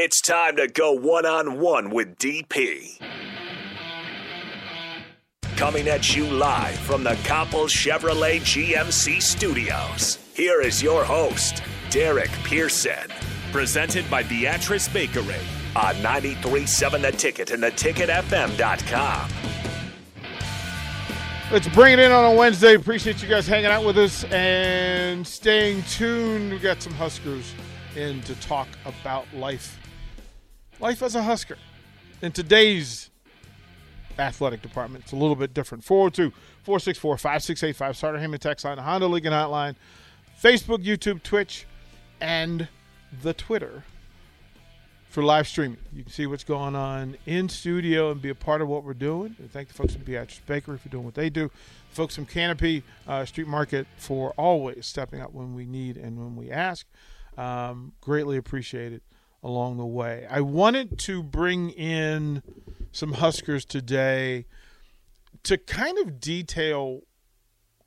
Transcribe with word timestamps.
It's 0.00 0.20
time 0.20 0.54
to 0.58 0.68
go 0.68 0.92
one 0.92 1.26
on 1.26 1.58
one 1.58 1.90
with 1.90 2.18
DP. 2.18 3.00
Coming 5.56 5.88
at 5.88 6.14
you 6.14 6.24
live 6.24 6.76
from 6.76 7.02
the 7.02 7.16
Copple 7.24 7.66
Chevrolet 7.66 8.38
GMC 8.38 9.20
studios. 9.20 10.20
Here 10.34 10.60
is 10.60 10.80
your 10.80 11.02
host, 11.02 11.64
Derek 11.90 12.30
Pearson. 12.44 13.10
Presented 13.50 14.08
by 14.08 14.22
Beatrice 14.22 14.86
Bakery 14.86 15.34
on 15.74 15.96
93.7 15.96 17.02
The 17.02 17.10
Ticket 17.10 17.50
and 17.50 17.64
theticketfm.com. 17.64 19.30
Let's 21.50 21.68
bring 21.70 21.94
it 21.94 21.98
in 21.98 22.12
on 22.12 22.36
a 22.36 22.36
Wednesday. 22.36 22.76
Appreciate 22.76 23.20
you 23.20 23.28
guys 23.28 23.48
hanging 23.48 23.72
out 23.72 23.84
with 23.84 23.98
us 23.98 24.22
and 24.30 25.26
staying 25.26 25.82
tuned. 25.90 26.52
We 26.52 26.60
got 26.60 26.80
some 26.80 26.92
Huskers 26.92 27.52
in 27.96 28.22
to 28.22 28.36
talk 28.36 28.68
about 28.86 29.26
life. 29.34 29.76
Life 30.80 31.02
as 31.02 31.16
a 31.16 31.22
Husker. 31.22 31.58
In 32.22 32.30
today's 32.30 33.10
athletic 34.16 34.62
department, 34.62 35.04
it's 35.04 35.12
a 35.12 35.16
little 35.16 35.34
bit 35.34 35.52
different. 35.52 35.82
402 35.82 36.30
464 36.62 37.18
5685. 37.18 37.96
Sartor 37.96 38.18
Hamann 38.18 38.38
text 38.38 38.64
line, 38.64 38.78
Honda 38.78 39.08
Lincoln 39.08 39.32
Hotline, 39.32 39.74
Facebook, 40.40 40.84
YouTube, 40.84 41.22
Twitch, 41.24 41.66
and 42.20 42.68
the 43.22 43.34
Twitter 43.34 43.82
for 45.08 45.24
live 45.24 45.48
streaming. 45.48 45.78
You 45.92 46.04
can 46.04 46.12
see 46.12 46.26
what's 46.26 46.44
going 46.44 46.76
on 46.76 47.16
in 47.26 47.48
studio 47.48 48.12
and 48.12 48.22
be 48.22 48.28
a 48.28 48.34
part 48.34 48.62
of 48.62 48.68
what 48.68 48.84
we're 48.84 48.94
doing. 48.94 49.34
And 49.40 49.50
thank 49.50 49.66
the 49.68 49.74
folks 49.74 49.94
from 49.94 50.02
Beatrice 50.02 50.40
Bakery 50.46 50.78
for 50.78 50.90
doing 50.90 51.04
what 51.04 51.14
they 51.14 51.28
do. 51.28 51.50
The 51.88 51.96
folks 51.96 52.14
from 52.14 52.26
Canopy 52.26 52.84
uh, 53.08 53.24
Street 53.24 53.48
Market 53.48 53.88
for 53.96 54.30
always 54.36 54.86
stepping 54.86 55.20
up 55.20 55.32
when 55.32 55.54
we 55.54 55.66
need 55.66 55.96
and 55.96 56.18
when 56.18 56.36
we 56.36 56.52
ask. 56.52 56.86
Um, 57.36 57.92
greatly 58.00 58.36
appreciated 58.36 59.00
along 59.42 59.76
the 59.76 59.86
way. 59.86 60.26
I 60.28 60.40
wanted 60.40 60.98
to 61.00 61.22
bring 61.22 61.70
in 61.70 62.42
some 62.92 63.14
Huskers 63.14 63.64
today 63.64 64.46
to 65.44 65.56
kind 65.56 65.98
of 65.98 66.20
detail 66.20 67.02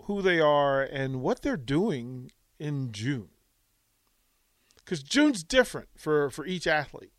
who 0.04 0.22
they 0.22 0.40
are 0.40 0.82
and 0.82 1.22
what 1.22 1.42
they're 1.42 1.58
doing 1.58 2.32
in 2.60 2.92
June. 2.92 3.30
Because 4.78 5.04
June's 5.04 5.44
different 5.44 5.90
for, 5.98 6.30
for 6.30 6.46
each 6.46 6.68
athlete. 6.68 7.14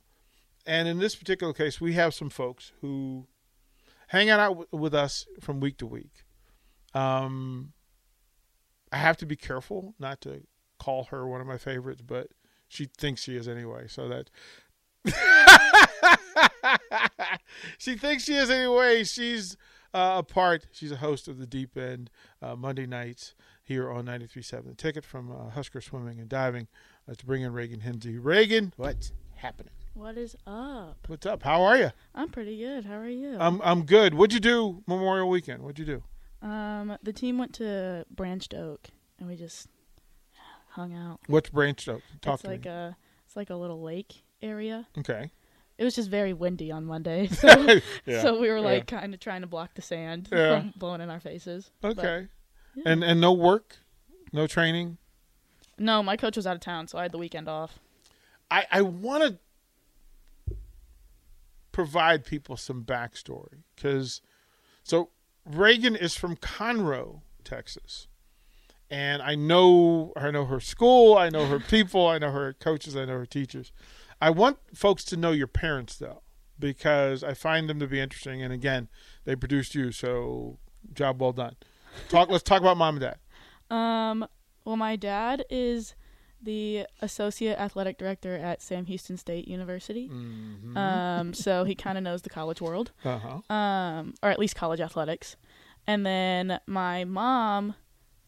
And 0.66 0.88
in 0.88 0.98
this 0.98 1.16
particular 1.16 1.52
case, 1.52 1.80
we 1.80 1.94
have 1.94 2.14
some 2.14 2.30
folks 2.30 2.72
who 2.80 3.26
hang 4.08 4.30
out 4.30 4.72
with 4.72 4.94
us 4.94 5.26
from 5.40 5.60
week 5.60 5.78
to 5.78 5.86
week. 5.86 6.24
Um, 6.94 7.72
I 8.92 8.98
have 8.98 9.16
to 9.18 9.26
be 9.26 9.36
careful 9.36 9.94
not 9.98 10.20
to 10.22 10.42
call 10.78 11.04
her 11.04 11.26
one 11.26 11.40
of 11.40 11.46
my 11.46 11.56
favorites, 11.56 12.02
but 12.02 12.28
she 12.72 12.86
thinks 12.96 13.22
she 13.22 13.36
is 13.36 13.46
anyway. 13.48 13.86
So 13.86 14.08
that 14.08 14.30
she 17.78 17.96
thinks 17.96 18.24
she 18.24 18.34
is 18.34 18.48
anyway. 18.50 19.04
She's 19.04 19.56
uh, 19.92 20.14
a 20.18 20.22
part. 20.22 20.66
She's 20.72 20.90
a 20.92 20.96
host 20.96 21.28
of 21.28 21.38
the 21.38 21.46
Deep 21.46 21.76
End 21.76 22.10
uh, 22.40 22.56
Monday 22.56 22.86
nights 22.86 23.34
here 23.62 23.90
on 23.90 24.06
93.7. 24.06 24.64
The 24.68 24.74
ticket 24.74 25.04
from 25.04 25.30
uh, 25.30 25.50
Husker 25.50 25.80
Swimming 25.82 26.18
and 26.18 26.28
Diving. 26.28 26.66
Let's 27.06 27.22
bring 27.22 27.42
in 27.42 27.52
Reagan 27.52 27.80
Hensley. 27.80 28.18
Reagan, 28.18 28.72
what's 28.76 29.12
happening? 29.36 29.72
What 29.94 30.16
is 30.16 30.34
up? 30.46 30.96
What's 31.08 31.26
up? 31.26 31.42
How 31.42 31.62
are 31.62 31.76
you? 31.76 31.90
I'm 32.14 32.30
pretty 32.30 32.56
good. 32.58 32.86
How 32.86 32.94
are 32.96 33.08
you? 33.08 33.36
I'm 33.38 33.60
I'm 33.62 33.84
good. 33.84 34.14
What'd 34.14 34.32
you 34.32 34.40
do 34.40 34.82
Memorial 34.86 35.28
Weekend? 35.28 35.62
What'd 35.62 35.78
you 35.78 35.84
do? 35.84 36.02
um, 36.48 36.96
the 37.02 37.12
team 37.12 37.36
went 37.38 37.52
to 37.54 38.04
Branched 38.10 38.54
Oak, 38.54 38.88
and 39.18 39.28
we 39.28 39.36
just 39.36 39.68
hung 40.72 40.94
out. 40.94 41.20
What's 41.26 41.50
Branch 41.50 41.88
Oak? 41.88 42.02
Talk 42.20 42.34
it's 42.34 42.42
to 42.42 42.48
like 42.48 42.64
me. 42.64 42.70
a 42.70 42.96
it's 43.26 43.36
like 43.36 43.50
a 43.50 43.54
little 43.54 43.80
lake 43.82 44.22
area. 44.42 44.86
okay. 44.98 45.30
It 45.78 45.84
was 45.84 45.94
just 45.94 46.10
very 46.10 46.32
windy 46.34 46.70
on 46.70 46.84
Monday, 46.84 47.26
so, 47.28 47.48
Yeah, 48.04 48.20
so 48.22 48.38
we 48.40 48.48
were 48.50 48.58
yeah. 48.58 48.62
like 48.64 48.86
kind 48.86 49.14
of 49.14 49.20
trying 49.20 49.40
to 49.40 49.46
block 49.46 49.74
the 49.74 49.82
sand 49.82 50.28
Yeah. 50.30 50.60
from 50.60 50.72
blowing 50.76 51.00
in 51.00 51.08
our 51.10 51.18
faces. 51.20 51.70
But, 51.80 51.98
Okay. 51.98 52.28
yeah. 52.74 52.82
And 52.86 53.02
and 53.02 53.20
no 53.20 53.32
work, 53.32 53.76
no 54.32 54.46
training. 54.46 54.98
no, 55.78 56.02
my 56.02 56.16
coach 56.16 56.36
was 56.36 56.46
out 56.46 56.54
of 56.54 56.60
town, 56.60 56.86
so 56.88 56.98
I 56.98 57.02
had 57.02 57.12
the 57.12 57.18
weekend 57.18 57.48
off. 57.48 57.78
I 58.50 58.66
I 58.70 58.82
want 58.82 59.22
to 59.24 60.54
provide 61.72 62.24
people 62.24 62.56
some 62.56 62.84
backstory 62.84 63.62
because 63.74 64.20
so 64.82 65.08
Reagan 65.46 65.96
is 65.96 66.14
from 66.14 66.36
Conroe, 66.36 67.22
Texas, 67.44 68.08
and 68.92 69.22
I 69.22 69.34
know 69.34 70.12
I 70.14 70.30
know 70.30 70.44
her 70.44 70.60
school, 70.60 71.16
I 71.16 71.30
know 71.30 71.46
her 71.46 71.58
people, 71.58 72.06
I 72.06 72.18
know 72.18 72.30
her 72.30 72.52
coaches, 72.52 72.94
I 72.94 73.06
know 73.06 73.14
her 73.14 73.26
teachers. 73.26 73.72
I 74.20 74.30
want 74.30 74.58
folks 74.74 75.02
to 75.06 75.16
know 75.16 75.32
your 75.32 75.46
parents 75.46 75.96
though, 75.96 76.22
because 76.58 77.24
I 77.24 77.32
find 77.32 77.68
them 77.68 77.80
to 77.80 77.86
be 77.86 77.98
interesting. 77.98 78.42
And 78.42 78.52
again, 78.52 78.88
they 79.24 79.34
produced 79.34 79.74
you, 79.74 79.90
so 79.92 80.58
job 80.92 81.20
well 81.22 81.32
done. 81.32 81.56
Talk. 82.10 82.28
let's 82.28 82.42
talk 82.42 82.60
about 82.60 82.76
mom 82.76 83.00
and 83.00 83.00
dad. 83.00 83.74
Um, 83.74 84.26
well, 84.64 84.76
my 84.76 84.96
dad 84.96 85.44
is 85.48 85.94
the 86.42 86.86
associate 87.00 87.58
athletic 87.58 87.96
director 87.96 88.36
at 88.36 88.60
Sam 88.60 88.84
Houston 88.86 89.16
State 89.16 89.48
University. 89.48 90.08
Mm-hmm. 90.08 90.76
Um, 90.76 91.32
so 91.32 91.64
he 91.64 91.74
kind 91.74 91.96
of 91.96 92.04
knows 92.04 92.22
the 92.22 92.30
college 92.30 92.60
world. 92.60 92.90
Uh 93.04 93.18
huh. 93.18 93.54
um, 93.54 94.14
or 94.22 94.28
at 94.28 94.38
least 94.38 94.54
college 94.54 94.80
athletics. 94.80 95.36
And 95.86 96.04
then 96.04 96.60
my 96.66 97.04
mom 97.04 97.74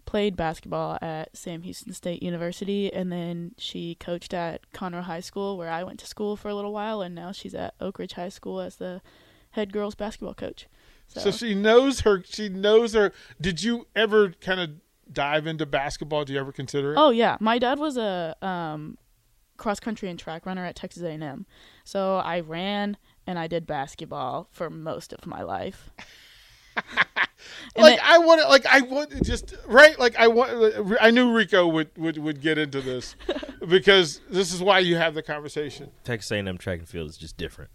played 0.05 0.37
basketball 0.37 0.99
at 1.01 1.37
Sam 1.37 1.63
Houston 1.63 1.93
State 1.93 2.23
University, 2.23 2.93
and 2.93 3.11
then 3.11 3.53
she 3.59 3.95
coached 3.97 4.35
at 4.35 4.61
Conroe 4.73 5.03
High 5.03 5.21
School, 5.21 5.57
where 5.57 5.71
I 5.71 5.83
went 5.83 5.99
to 6.01 6.07
school 6.07 6.37
for 6.37 6.49
a 6.49 6.55
little 6.55 6.73
while, 6.73 7.01
and 7.03 7.15
now 7.15 7.33
she's 7.33 7.55
at 7.55 7.75
Oak 7.81 7.99
Ridge 7.99 8.15
High 8.15 8.29
School 8.29 8.61
as 8.61 8.77
the 8.77 9.01
head 9.53 9.73
girls 9.73 9.95
basketball 9.95 10.35
coach. 10.35 10.67
So, 11.09 11.21
So 11.21 11.31
she 11.31 11.55
knows 11.55 12.01
her. 12.01 12.23
She 12.25 12.49
knows 12.49 12.95
her. 12.95 13.13
Did 13.41 13.63
you 13.63 13.87
ever 13.95 14.31
kind 14.41 14.61
of 14.61 14.71
dive 15.13 15.47
into 15.47 15.67
basketball? 15.67 16.25
Do 16.25 16.33
you 16.33 16.41
ever 16.41 16.53
consider 16.53 16.93
it? 16.93 16.99
oh 16.99 17.11
yeah, 17.11 17.37
my 17.41 17.59
dad 17.59 17.79
was 17.79 17.97
a 17.97 18.37
um, 18.43 18.97
cross 19.57 19.81
country 19.81 20.09
and 20.09 20.19
track 20.19 20.47
runner 20.47 20.65
at 20.65 20.77
Texas 20.77 21.03
A&M, 21.03 21.47
so 21.85 22.17
I 22.17 22.41
ran 22.41 22.97
and 23.27 23.39
I 23.39 23.47
did 23.47 23.67
basketball 23.67 24.49
for 24.51 24.69
most 24.71 25.13
of 25.13 25.27
my 25.27 25.43
life. 25.43 25.91
And 26.77 27.83
like 27.83 27.97
then- 27.99 28.07
I 28.07 28.19
want 28.19 28.41
to. 28.41 28.49
Like 28.49 28.67
I 28.67 28.81
want 28.83 29.23
just 29.25 29.55
right. 29.67 29.99
Like 29.99 30.17
I 30.17 30.29
want. 30.29 30.97
I 31.01 31.11
knew 31.11 31.33
Rico 31.35 31.67
would 31.67 31.91
would 31.97 32.19
would 32.19 32.41
get 32.41 32.57
into 32.59 32.81
this 32.81 33.17
because 33.69 34.21
this 34.31 34.53
is 34.53 34.63
why 34.63 34.79
you 34.81 34.97
have 34.97 35.15
the 35.15 35.23
conversation. 35.23 35.91
Texas 36.05 36.31
A&M 36.31 36.57
track 36.59 36.79
and 36.81 36.89
field 36.89 37.11
is 37.11 37.17
just 37.19 37.37
different. 37.37 37.71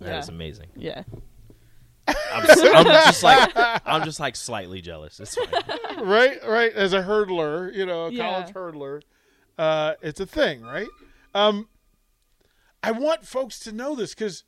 That 0.00 0.08
Yeah. 0.08 0.18
is 0.18 0.28
amazing. 0.28 0.66
Yeah. 0.76 1.02
I'm, 2.06 2.42
s- 2.50 2.60
I'm 2.62 2.84
just 3.06 3.22
like 3.22 3.50
I'm 3.86 4.04
just 4.04 4.20
like 4.20 4.36
slightly 4.36 4.80
jealous. 4.80 5.18
It's 5.20 5.34
fine. 5.34 5.48
right, 6.06 6.38
right. 6.46 6.72
As 6.72 6.92
a 6.92 7.02
hurdler, 7.02 7.74
you 7.74 7.84
know, 7.86 8.06
a 8.06 8.10
Yeah. 8.12 8.30
college 8.30 8.54
hurdler, 8.54 9.02
uh, 9.58 9.94
it's 10.02 10.20
a 10.20 10.26
thing, 10.26 10.62
right? 10.62 10.88
Um, 11.34 11.68
I 12.82 12.92
want 12.92 13.26
folks 13.26 13.58
to 13.60 13.72
know 13.72 13.94
this 13.94 14.14
because 14.14 14.44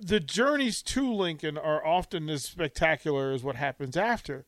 the 0.00 0.20
journeys 0.20 0.82
to 0.82 1.12
Lincoln 1.12 1.58
are 1.58 1.84
often 1.84 2.28
as 2.30 2.44
spectacular 2.44 3.32
as 3.32 3.42
what 3.42 3.56
happens 3.56 3.96
after, 3.96 4.44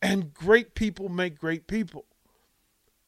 and 0.00 0.34
great 0.34 0.74
people 0.74 1.08
make 1.08 1.38
great 1.38 1.66
people. 1.66 2.06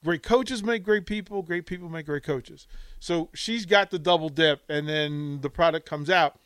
Great 0.05 0.23
coaches 0.23 0.63
make 0.63 0.85
great 0.85 1.07
people. 1.07 1.43
Great 1.43 1.65
people 1.67 1.89
make 1.89 2.07
great 2.07 2.23
coaches. 2.23 2.67
So 3.01 3.31
she's 3.35 3.65
got 3.65 3.91
the 3.91 3.99
double 3.99 4.29
dip, 4.29 4.63
and 4.69 4.87
then 4.89 5.41
the 5.41 5.49
product 5.51 5.89
comes 5.89 6.11
out. 6.11 6.39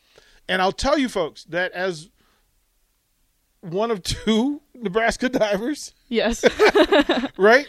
And 0.47 0.61
I'll 0.61 0.71
tell 0.71 0.97
you, 0.97 1.09
folks, 1.09 1.43
that 1.45 1.71
as 1.73 2.09
one 3.61 3.91
of 3.91 4.01
two 4.01 4.61
Nebraska 4.73 5.29
divers, 5.29 5.93
Yes. 6.07 6.43
right? 7.37 7.67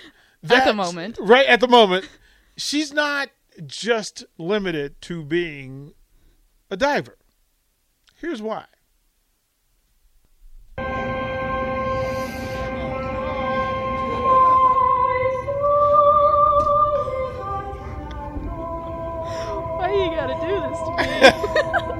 At 0.48 0.64
the 0.64 0.72
moment. 0.72 1.18
Right 1.20 1.46
at 1.46 1.60
the 1.60 1.68
moment. 1.68 2.08
She's 2.56 2.92
not 2.92 3.28
just 3.66 4.24
limited 4.38 5.00
to 5.02 5.24
being 5.24 5.92
a 6.70 6.76
diver. 6.76 7.16
Here's 8.20 8.42
why. 8.42 8.66
Why 19.76 19.90
you 19.94 20.10
gotta 20.14 20.36
do 20.46 20.60
this 20.60 20.78
to 20.84 20.90
me. 20.98 21.96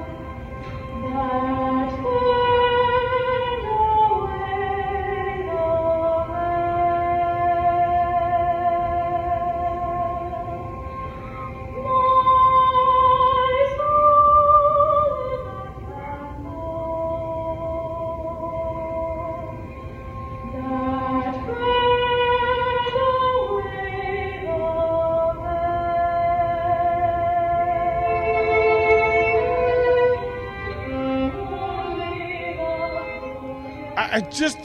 I, 34.11 34.21
just 34.21 34.57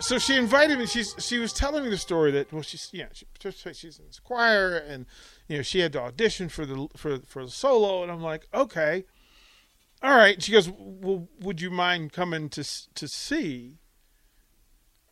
so 0.00 0.18
she 0.18 0.36
invited 0.36 0.78
me. 0.78 0.86
She's 0.86 1.14
she 1.18 1.38
was 1.38 1.52
telling 1.52 1.84
me 1.84 1.90
the 1.90 1.96
story 1.96 2.30
that 2.32 2.52
well 2.52 2.62
she's 2.62 2.90
yeah 2.92 3.06
she, 3.12 3.26
she's 3.72 3.98
in 3.98 4.06
this 4.06 4.18
choir 4.18 4.76
and 4.76 5.06
you 5.48 5.56
know 5.56 5.62
she 5.62 5.80
had 5.80 5.92
to 5.94 6.00
audition 6.00 6.48
for 6.48 6.66
the 6.66 6.88
for 6.96 7.18
for 7.20 7.44
the 7.44 7.50
solo 7.50 8.02
and 8.02 8.12
I'm 8.12 8.20
like 8.20 8.46
okay, 8.52 9.04
all 10.02 10.16
right. 10.16 10.42
She 10.42 10.52
goes 10.52 10.68
well 10.68 11.28
would 11.40 11.60
you 11.60 11.70
mind 11.70 12.12
coming 12.12 12.48
to 12.50 12.64
to 12.94 13.08
see 13.08 13.78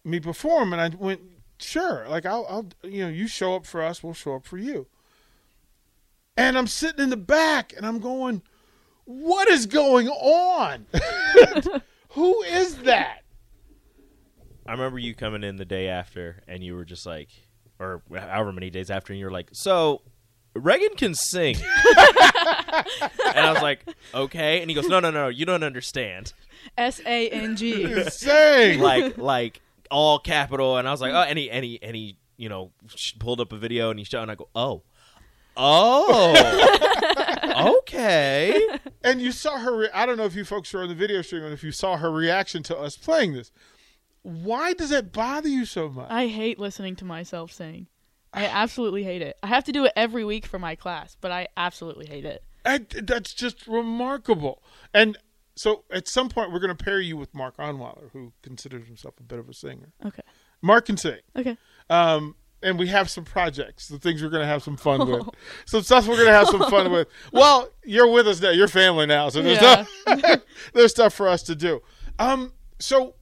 me 0.04 0.20
perform 0.20 0.72
and 0.72 0.82
I 0.82 0.88
went 0.96 1.22
sure 1.58 2.06
like 2.08 2.26
I'll 2.26 2.46
I'll 2.48 2.68
you 2.82 3.04
know 3.04 3.10
you 3.10 3.26
show 3.26 3.54
up 3.54 3.64
for 3.64 3.80
us 3.80 4.02
we'll 4.02 4.12
show 4.12 4.34
up 4.34 4.44
for 4.44 4.58
you. 4.58 4.86
And 6.36 6.58
I'm 6.58 6.66
sitting 6.66 7.02
in 7.02 7.10
the 7.10 7.16
back 7.16 7.72
and 7.76 7.86
I'm 7.86 8.00
going, 8.00 8.42
what 9.04 9.48
is 9.48 9.66
going 9.66 10.08
on? 10.08 10.86
Who 12.14 12.42
is 12.42 12.76
that? 12.78 13.20
I 14.66 14.72
remember 14.72 14.98
you 14.98 15.14
coming 15.14 15.42
in 15.44 15.56
the 15.56 15.64
day 15.64 15.88
after, 15.88 16.42
and 16.48 16.62
you 16.62 16.74
were 16.74 16.84
just 16.84 17.04
like, 17.06 17.28
or 17.78 18.02
however 18.10 18.52
many 18.52 18.70
days 18.70 18.90
after, 18.90 19.12
and 19.12 19.20
you 19.20 19.26
were 19.26 19.32
like, 19.32 19.50
"So, 19.52 20.00
Reagan 20.54 20.96
can 20.96 21.14
sing," 21.14 21.56
and 21.56 21.64
I 23.36 23.50
was 23.52 23.62
like, 23.62 23.86
"Okay," 24.14 24.60
and 24.60 24.70
he 24.70 24.74
goes, 24.74 24.88
"No, 24.88 25.00
no, 25.00 25.10
no, 25.10 25.28
you 25.28 25.44
don't 25.44 25.62
understand." 25.64 26.32
S 26.78 27.00
A 27.04 27.28
N 27.28 27.56
G. 27.56 28.08
Saying 28.10 28.80
Like, 28.80 29.18
like 29.18 29.60
all 29.90 30.18
capital, 30.18 30.78
and 30.78 30.88
I 30.88 30.92
was 30.92 31.00
like, 31.00 31.12
"Oh," 31.12 31.22
and 31.22 31.38
he, 31.38 31.50
and 31.50 31.64
he, 31.64 31.78
and 31.82 31.94
he, 31.94 32.16
you 32.36 32.48
know, 32.48 32.70
pulled 33.18 33.40
up 33.40 33.52
a 33.52 33.58
video, 33.58 33.90
and 33.90 33.98
he 33.98 34.04
showed, 34.04 34.22
and 34.22 34.30
I 34.30 34.36
go, 34.36 34.48
"Oh, 34.54 34.82
oh, 35.56 37.13
okay." 37.54 38.60
And 39.04 39.20
you 39.20 39.32
saw 39.32 39.58
her. 39.58 39.76
Re- 39.76 39.90
I 39.92 40.06
don't 40.06 40.16
know 40.16 40.24
if 40.24 40.34
you 40.34 40.46
folks 40.46 40.72
were 40.72 40.82
on 40.82 40.88
the 40.88 40.94
video 40.94 41.20
stream 41.20 41.44
and 41.44 41.52
if 41.52 41.62
you 41.62 41.72
saw 41.72 41.98
her 41.98 42.10
reaction 42.10 42.62
to 42.64 42.78
us 42.78 42.96
playing 42.96 43.34
this. 43.34 43.52
Why 44.22 44.72
does 44.72 44.88
that 44.88 45.12
bother 45.12 45.50
you 45.50 45.66
so 45.66 45.90
much? 45.90 46.10
I 46.10 46.28
hate 46.28 46.58
listening 46.58 46.96
to 46.96 47.04
myself 47.04 47.52
sing. 47.52 47.88
I 48.32 48.46
absolutely 48.46 49.04
hate 49.04 49.20
it. 49.20 49.36
I 49.42 49.48
have 49.48 49.64
to 49.64 49.72
do 49.72 49.84
it 49.84 49.92
every 49.94 50.24
week 50.24 50.46
for 50.46 50.58
my 50.58 50.74
class, 50.74 51.16
but 51.20 51.30
I 51.30 51.48
absolutely 51.56 52.06
hate 52.06 52.24
it. 52.24 52.42
I, 52.64 52.80
that's 53.02 53.34
just 53.34 53.66
remarkable. 53.66 54.62
And 54.92 55.18
so 55.54 55.84
at 55.90 56.08
some 56.08 56.28
point, 56.28 56.50
we're 56.52 56.58
going 56.58 56.74
to 56.74 56.84
pair 56.84 57.00
you 57.00 57.16
with 57.16 57.34
Mark 57.34 57.58
Onweiler, 57.58 58.10
who 58.12 58.32
considers 58.42 58.86
himself 58.86 59.14
a 59.20 59.22
bit 59.22 59.38
of 59.38 59.48
a 59.48 59.54
singer. 59.54 59.92
Okay. 60.04 60.22
Mark 60.62 60.86
can 60.86 60.96
sing. 60.96 61.18
Okay. 61.36 61.56
Um, 61.90 62.34
and 62.64 62.78
we 62.78 62.88
have 62.88 63.08
some 63.10 63.24
projects, 63.24 63.88
the 63.88 63.98
things 63.98 64.22
we're 64.22 64.30
going 64.30 64.42
to 64.42 64.46
have 64.48 64.62
some 64.62 64.76
fun 64.76 65.08
with, 65.08 65.28
some 65.66 65.82
stuff 65.82 66.08
we're 66.08 66.16
going 66.16 66.26
to 66.28 66.32
have 66.32 66.48
some 66.48 66.68
fun 66.70 66.90
with. 66.90 67.06
Well, 67.32 67.68
you're 67.84 68.08
with 68.10 68.26
us 68.26 68.40
now. 68.40 68.50
You're 68.50 68.68
family 68.68 69.06
now, 69.06 69.28
so 69.28 69.42
there's 69.42 69.60
Yeah. 69.60 69.84
stuff, 69.84 70.40
there's 70.74 70.90
stuff 70.90 71.14
for 71.14 71.28
us 71.28 71.42
to 71.44 71.54
do. 71.54 71.82
Um, 72.18 72.52
so 72.78 73.14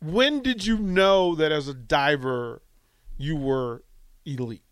when 0.00 0.42
did 0.42 0.64
you 0.66 0.78
know 0.78 1.34
that 1.34 1.50
as 1.52 1.66
a 1.68 1.74
diver 1.74 2.62
you 3.16 3.34
were 3.36 3.82
elite? 4.24 4.62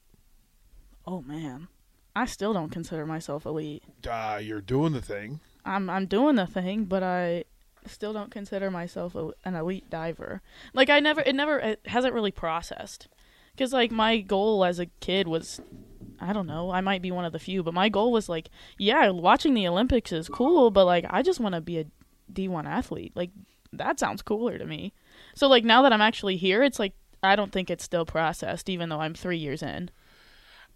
Oh 1.07 1.23
man. 1.23 1.69
I 2.15 2.27
still 2.27 2.53
don't 2.53 2.71
consider 2.71 3.07
myself 3.07 3.47
elite. 3.47 3.83
Uh, 4.09 4.41
you're 4.43 4.61
doing 4.61 4.93
the 4.93 5.01
thing. 5.03 5.41
I'm 5.65 5.89
I'm 5.89 6.07
doing 6.07 6.35
the 6.37 6.47
thing, 6.47 6.85
but 6.85 7.03
I 7.03 7.45
still 7.87 8.13
don't 8.13 8.31
consider 8.31 8.71
myself 8.71 9.15
a, 9.15 9.31
an 9.45 9.55
elite 9.55 9.89
diver. 9.89 10.43
Like 10.75 10.91
I 10.91 10.99
never 11.01 11.21
it 11.21 11.35
never 11.35 11.59
it 11.59 11.81
hasn't 11.87 12.15
really 12.15 12.33
processed. 12.33 13.09
Cuz 13.59 13.73
like 13.73 13.91
my 13.91 14.19
goal 14.19 14.65
as 14.65 14.79
a 14.79 14.87
kid 15.01 15.29
was 15.29 15.61
I 16.21 16.33
don't 16.33 16.47
know, 16.47 16.71
I 16.71 16.81
might 16.81 17.03
be 17.03 17.11
one 17.11 17.25
of 17.25 17.33
the 17.33 17.39
few, 17.39 17.63
but 17.63 17.75
my 17.75 17.89
goal 17.89 18.11
was 18.11 18.29
like, 18.29 18.51
yeah, 18.77 19.09
watching 19.11 19.55
the 19.55 19.69
Olympics 19.69 20.13
is 20.13 20.29
cool, 20.29 20.71
but 20.71 20.85
like 20.87 21.05
I 21.11 21.23
just 21.23 21.41
want 21.41 21.55
to 21.55 21.61
be 21.61 21.79
a 21.79 21.87
D1 22.33 22.67
athlete. 22.67 23.13
Like 23.15 23.31
that 23.73 24.01
sounds 24.01 24.23
cooler 24.23 24.59
to 24.59 24.65
me. 24.65 24.93
So 25.35 25.49
like 25.49 25.65
now 25.65 25.83
that 25.83 25.93
I'm 25.93 26.01
actually 26.01 26.37
here, 26.37 26.63
it's 26.63 26.79
like 26.79 26.95
I 27.23 27.37
don't 27.37 27.53
think 27.53 27.71
it's 27.71 27.85
still 27.85 28.07
processed 28.07 28.69
even 28.69 28.89
though 28.89 29.01
I'm 29.01 29.15
3 29.15 29.37
years 29.37 29.63
in. 29.63 29.91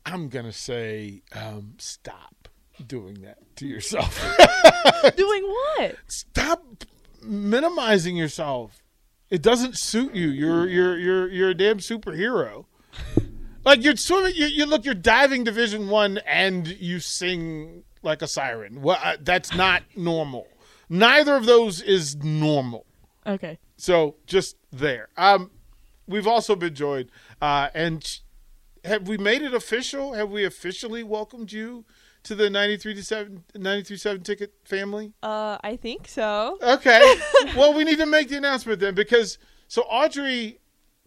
I'm 0.04 0.28
gonna 0.28 0.52
say, 0.52 1.22
um, 1.32 1.74
stop 1.78 2.48
doing 2.86 3.22
that 3.22 3.38
to 3.56 3.66
yourself. 3.66 4.20
Doing 5.16 5.42
what? 5.44 5.96
stop 6.08 6.84
minimizing 7.22 8.16
yourself. 8.16 8.82
It 9.30 9.42
doesn't 9.42 9.78
suit 9.78 10.14
you. 10.14 10.28
You're 10.28 10.68
you're 10.68 10.98
you're 10.98 11.28
you're 11.28 11.50
a 11.50 11.54
damn 11.54 11.78
superhero. 11.78 12.66
Like 13.64 13.84
you're 13.84 13.96
swimming, 13.96 14.32
you, 14.34 14.46
you 14.46 14.66
look, 14.66 14.84
you're 14.84 14.94
diving 14.94 15.44
Division 15.44 15.88
One, 15.88 16.18
and 16.26 16.66
you 16.66 16.98
sing 16.98 17.84
like 18.02 18.20
a 18.20 18.26
siren. 18.26 18.82
Well, 18.82 18.98
uh, 19.02 19.18
that's 19.20 19.54
not 19.54 19.84
normal. 19.96 20.48
Neither 20.88 21.36
of 21.36 21.46
those 21.46 21.80
is 21.80 22.16
normal. 22.16 22.86
Okay. 23.26 23.58
So 23.76 24.16
just 24.26 24.56
there. 24.72 25.08
Um, 25.16 25.50
we've 26.08 26.26
also 26.26 26.56
been 26.56 26.74
joined, 26.74 27.10
uh, 27.40 27.68
and 27.72 28.20
have 28.84 29.06
we 29.06 29.16
made 29.16 29.42
it 29.42 29.54
official? 29.54 30.14
Have 30.14 30.30
we 30.30 30.44
officially 30.44 31.04
welcomed 31.04 31.52
you 31.52 31.84
to 32.24 32.34
the 32.34 32.50
93 32.50 32.94
to 32.94 33.04
7 33.04 33.44
93 33.54 33.96
7 33.96 34.22
ticket 34.22 34.54
family? 34.64 35.12
Uh, 35.22 35.58
I 35.62 35.76
think 35.76 36.08
so. 36.08 36.58
Okay. 36.62 37.00
well, 37.56 37.74
we 37.74 37.84
need 37.84 37.98
to 37.98 38.06
make 38.06 38.28
the 38.28 38.36
announcement 38.36 38.80
then 38.80 38.94
because 38.94 39.38
so 39.68 39.82
Audrey 39.82 40.58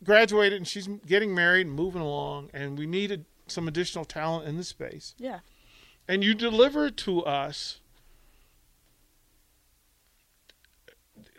graduated 0.05 0.57
and 0.57 0.67
she's 0.67 0.87
getting 1.05 1.33
married 1.33 1.67
and 1.67 1.75
moving 1.75 2.01
along, 2.01 2.49
and 2.53 2.77
we 2.77 2.85
needed 2.85 3.25
some 3.47 3.67
additional 3.67 4.05
talent 4.05 4.47
in 4.47 4.57
the 4.57 4.63
space. 4.63 5.15
Yeah. 5.17 5.39
And 6.07 6.23
you 6.23 6.33
deliver 6.33 6.89
to 6.89 7.23
us. 7.25 7.79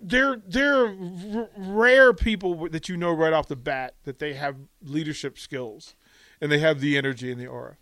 They're 0.01 0.37
they're 0.47 0.87
r- 0.87 1.49
rare 1.57 2.13
people 2.13 2.69
that 2.69 2.89
you 2.89 2.97
know 2.97 3.13
right 3.13 3.33
off 3.33 3.49
the 3.49 3.57
bat 3.57 3.95
that 4.05 4.19
they 4.19 4.35
have 4.35 4.57
leadership 4.83 5.39
skills, 5.39 5.95
and 6.41 6.53
they 6.53 6.59
have 6.59 6.81
the 6.81 6.99
energy 6.99 7.33
and 7.33 7.41
the 7.41 7.47
aura. 7.47 7.77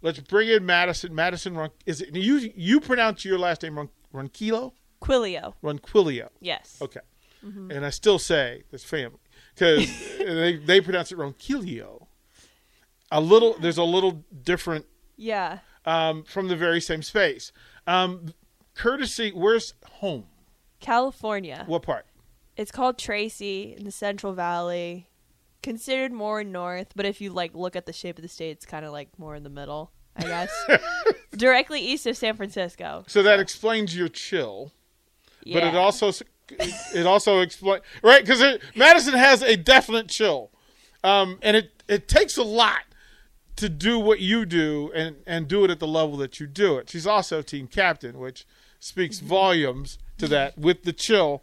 Let's 0.00 0.20
bring 0.20 0.48
in 0.48 0.62
Madesyn. 0.62 1.10
Madesyn, 1.10 1.56
Ron, 1.56 1.70
is 1.86 2.00
it 2.00 2.14
you? 2.14 2.52
You 2.54 2.80
pronounce 2.80 3.24
your 3.24 3.38
last 3.38 3.62
name 3.62 3.76
Ron, 3.76 3.88
Ronquillio? 4.14 4.72
Quilio. 5.02 5.54
Ronquillio. 5.62 6.28
Yes. 6.40 6.78
Okay. 6.80 7.00
Mm-hmm. 7.44 7.70
And 7.70 7.84
I 7.84 7.90
still 7.90 8.18
say 8.18 8.62
this 8.70 8.84
family 8.84 9.18
because 9.54 9.86
they 10.18 10.56
they 10.56 10.80
pronounce 10.80 11.12
it 11.12 11.18
wrong. 11.18 11.34
Kilio. 11.34 12.06
A 13.12 13.20
little 13.20 13.56
there's 13.58 13.78
a 13.78 13.84
little 13.84 14.24
different 14.44 14.86
Yeah. 15.16 15.58
um, 15.84 16.22
from 16.24 16.48
the 16.48 16.56
very 16.56 16.80
same 16.80 17.02
space. 17.02 17.52
Um, 17.86 18.34
courtesy, 18.74 19.30
where's 19.30 19.74
home? 19.84 20.26
California. 20.80 21.64
What 21.66 21.82
part? 21.82 22.06
It's 22.56 22.70
called 22.70 22.98
Tracy 22.98 23.74
in 23.76 23.84
the 23.84 23.90
Central 23.90 24.32
Valley. 24.32 25.06
Considered 25.62 26.10
more 26.12 26.42
north, 26.42 26.92
but 26.96 27.04
if 27.04 27.20
you 27.20 27.30
like 27.30 27.54
look 27.54 27.76
at 27.76 27.84
the 27.84 27.92
shape 27.92 28.16
of 28.16 28.22
the 28.22 28.28
state, 28.28 28.50
it's 28.52 28.64
kind 28.64 28.84
of 28.86 28.92
like 28.92 29.08
more 29.18 29.34
in 29.34 29.42
the 29.42 29.50
middle, 29.50 29.90
I 30.16 30.22
guess. 30.22 30.50
Directly 31.36 31.80
east 31.82 32.06
of 32.06 32.16
San 32.16 32.34
Francisco. 32.36 33.04
So 33.08 33.22
that 33.22 33.40
explains 33.40 33.94
your 33.94 34.08
chill, 34.08 34.72
Yeah. 35.44 35.60
but 35.60 35.66
it 35.68 35.74
also 35.76 36.12
it 36.94 37.06
also 37.06 37.40
explains 37.40 37.82
right? 38.02 38.24
Because 38.24 38.40
Madesyn 38.74 39.14
has 39.14 39.42
a 39.42 39.56
definite 39.56 40.08
chill, 40.08 40.50
um, 41.04 41.38
and 41.42 41.56
it 41.56 41.82
it 41.88 42.08
takes 42.08 42.36
a 42.36 42.42
lot 42.42 42.82
to 43.56 43.68
do 43.68 43.98
what 43.98 44.20
you 44.20 44.46
do 44.46 44.90
and 44.94 45.16
and 45.26 45.48
do 45.48 45.64
it 45.64 45.70
at 45.70 45.78
the 45.78 45.86
level 45.86 46.16
that 46.18 46.40
you 46.40 46.46
do 46.46 46.78
it. 46.78 46.88
She's 46.90 47.06
also 47.06 47.42
team 47.42 47.66
captain, 47.66 48.18
which 48.18 48.46
speaks 48.78 49.18
volumes 49.18 49.98
to 50.18 50.28
that 50.28 50.56
with 50.56 50.84
the 50.84 50.92
chill 50.92 51.42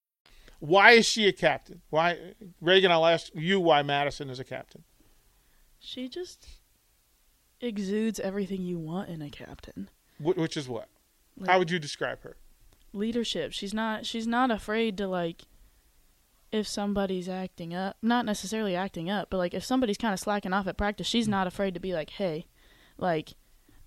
Why 0.61 0.91
is 0.91 1.05
she 1.07 1.27
a 1.27 1.33
captain? 1.33 1.81
Why, 1.89 2.33
Reagan? 2.61 2.91
I'll 2.91 3.05
ask 3.05 3.31
you 3.33 3.59
why 3.59 3.81
Madesyn 3.81 4.29
is 4.29 4.39
a 4.39 4.43
captain. 4.43 4.83
She 5.79 6.07
just 6.07 6.47
exudes 7.59 8.19
everything 8.19 8.61
you 8.63 8.77
want 8.77 9.09
in 9.09 9.21
a 9.23 9.29
captain. 9.31 9.89
Wh- 10.19 10.37
which 10.37 10.55
is 10.55 10.69
what? 10.69 10.87
Like, 11.37 11.49
How 11.49 11.57
would 11.59 11.71
you 11.71 11.79
describe 11.79 12.21
her? 12.21 12.37
leadership. 12.93 13.53
She's 13.53 13.73
not 13.73 14.05
she's 14.05 14.27
not 14.27 14.51
afraid 14.51 14.97
to 14.97 15.07
like 15.07 15.43
if 16.51 16.67
somebody's 16.67 17.29
acting 17.29 17.73
up, 17.73 17.95
not 18.01 18.25
necessarily 18.25 18.75
acting 18.75 19.09
up, 19.09 19.29
but 19.29 19.37
like 19.37 19.53
if 19.53 19.63
somebody's 19.63 19.97
kind 19.97 20.13
of 20.13 20.19
slacking 20.19 20.51
off 20.53 20.67
at 20.67 20.77
practice, 20.77 21.07
she's 21.07 21.27
not 21.27 21.47
afraid 21.47 21.73
to 21.73 21.79
be 21.79 21.93
like, 21.93 22.09
"Hey, 22.11 22.45
like 22.97 23.33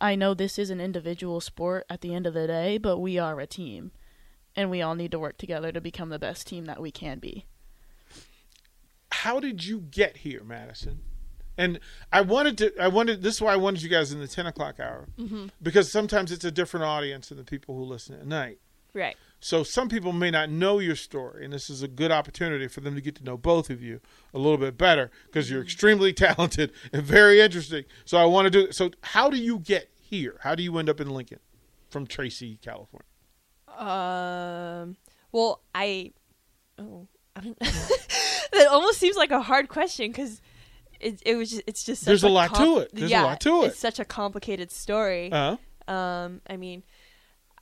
I 0.00 0.14
know 0.16 0.32
this 0.34 0.58
is 0.58 0.70
an 0.70 0.80
individual 0.80 1.40
sport 1.40 1.84
at 1.90 2.00
the 2.00 2.14
end 2.14 2.26
of 2.26 2.34
the 2.34 2.46
day, 2.48 2.78
but 2.78 2.98
we 2.98 3.18
are 3.18 3.38
a 3.40 3.46
team 3.46 3.92
and 4.56 4.70
we 4.70 4.82
all 4.82 4.94
need 4.94 5.10
to 5.12 5.18
work 5.18 5.38
together 5.38 5.72
to 5.72 5.80
become 5.80 6.10
the 6.10 6.18
best 6.18 6.46
team 6.46 6.64
that 6.66 6.80
we 6.80 6.90
can 6.90 7.18
be." 7.18 7.46
How 9.10 9.40
did 9.40 9.64
you 9.64 9.80
get 9.80 10.18
here, 10.18 10.40
Madesyn? 10.40 10.98
And 11.56 11.78
I 12.12 12.20
wanted 12.20 12.58
to. 12.58 12.82
I 12.82 12.88
wanted. 12.88 13.22
This 13.22 13.36
is 13.36 13.40
why 13.40 13.52
I 13.52 13.56
wanted 13.56 13.82
you 13.82 13.88
guys 13.88 14.12
in 14.12 14.18
the 14.18 14.28
ten 14.28 14.46
o'clock 14.46 14.80
hour 14.80 15.08
mm-hmm. 15.18 15.46
because 15.62 15.90
sometimes 15.90 16.32
it's 16.32 16.44
a 16.44 16.50
different 16.50 16.84
audience 16.84 17.28
than 17.28 17.38
the 17.38 17.44
people 17.44 17.76
who 17.76 17.84
listen 17.84 18.16
at 18.16 18.26
night. 18.26 18.58
Right. 18.92 19.16
So 19.40 19.62
some 19.62 19.88
people 19.88 20.12
may 20.12 20.30
not 20.30 20.50
know 20.50 20.78
your 20.78 20.96
story, 20.96 21.44
and 21.44 21.52
this 21.52 21.68
is 21.68 21.82
a 21.82 21.88
good 21.88 22.10
opportunity 22.10 22.66
for 22.66 22.80
them 22.80 22.94
to 22.94 23.00
get 23.00 23.16
to 23.16 23.24
know 23.24 23.36
both 23.36 23.68
of 23.68 23.82
you 23.82 24.00
a 24.32 24.38
little 24.38 24.56
bit 24.56 24.78
better 24.78 25.10
because 25.26 25.50
you're 25.50 25.60
mm-hmm. 25.60 25.66
extremely 25.66 26.12
talented 26.14 26.72
and 26.92 27.02
very 27.02 27.40
interesting. 27.40 27.84
So 28.04 28.18
I 28.18 28.24
want 28.24 28.46
to 28.46 28.50
do. 28.50 28.72
So 28.72 28.90
how 29.02 29.30
do 29.30 29.36
you 29.36 29.58
get 29.58 29.90
here? 30.00 30.38
How 30.40 30.54
do 30.54 30.62
you 30.62 30.76
end 30.78 30.88
up 30.88 31.00
in 31.00 31.10
Lincoln 31.10 31.40
from 31.90 32.06
Tracy, 32.06 32.58
California? 32.62 33.04
Um. 33.78 34.96
Well, 35.32 35.62
I. 35.74 36.12
Oh, 36.78 37.06
I 37.36 37.40
don't. 37.40 37.58
that 37.60 38.66
almost 38.70 38.98
seems 38.98 39.16
like 39.16 39.30
a 39.30 39.40
hard 39.42 39.68
question 39.68 40.10
because 40.10 40.40
it 41.00 41.20
it 41.24 41.36
was 41.36 41.50
just 41.50 41.62
it's 41.66 41.84
just 41.84 42.02
such 42.02 42.06
There's 42.06 42.22
a 42.24 42.28
lot 42.28 42.54
to 42.56 42.78
it. 42.78 42.90
There's 42.92 43.10
a 43.10 43.14
yeah, 43.14 43.22
lot 43.24 43.40
to 43.40 43.62
it. 43.64 43.66
It's 43.68 43.78
such 43.78 43.98
a 43.98 44.04
complicated 44.04 44.70
story. 44.70 45.30
Uh, 45.30 45.56
Um, 45.86 46.40
I 46.48 46.56
mean, 46.56 46.82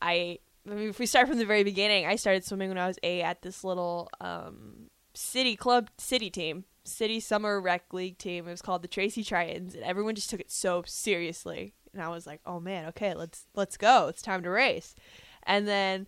I, 0.00 0.38
I 0.70 0.74
mean, 0.74 0.88
if 0.88 0.98
we 0.98 1.06
start 1.06 1.26
from 1.28 1.38
the 1.38 1.44
very 1.44 1.64
beginning, 1.64 2.06
I 2.06 2.16
started 2.16 2.44
swimming 2.44 2.68
when 2.68 2.78
I 2.78 2.86
was 2.86 2.98
eight 3.02 3.22
at 3.22 3.42
this 3.42 3.64
little 3.64 4.10
um, 4.20 4.90
city 5.14 5.56
club, 5.56 5.90
city 5.98 6.30
team, 6.30 6.64
city 6.84 7.18
summer 7.18 7.60
rec 7.60 7.92
league 7.92 8.18
team. 8.18 8.46
It 8.46 8.50
was 8.50 8.62
called 8.62 8.82
the 8.82 8.88
Tracy 8.88 9.24
Tritons, 9.24 9.74
and 9.74 9.82
everyone 9.82 10.14
just 10.14 10.30
took 10.30 10.40
it 10.40 10.50
so 10.52 10.84
seriously. 10.86 11.74
And 11.92 12.00
I 12.00 12.08
was 12.08 12.26
like, 12.26 12.40
oh 12.46 12.60
man, 12.60 12.86
okay, 12.86 13.14
let's 13.14 13.46
let's 13.54 13.76
go. 13.76 14.06
It's 14.08 14.22
time 14.22 14.42
to 14.44 14.50
race. 14.50 14.94
And 15.44 15.66
then 15.66 16.06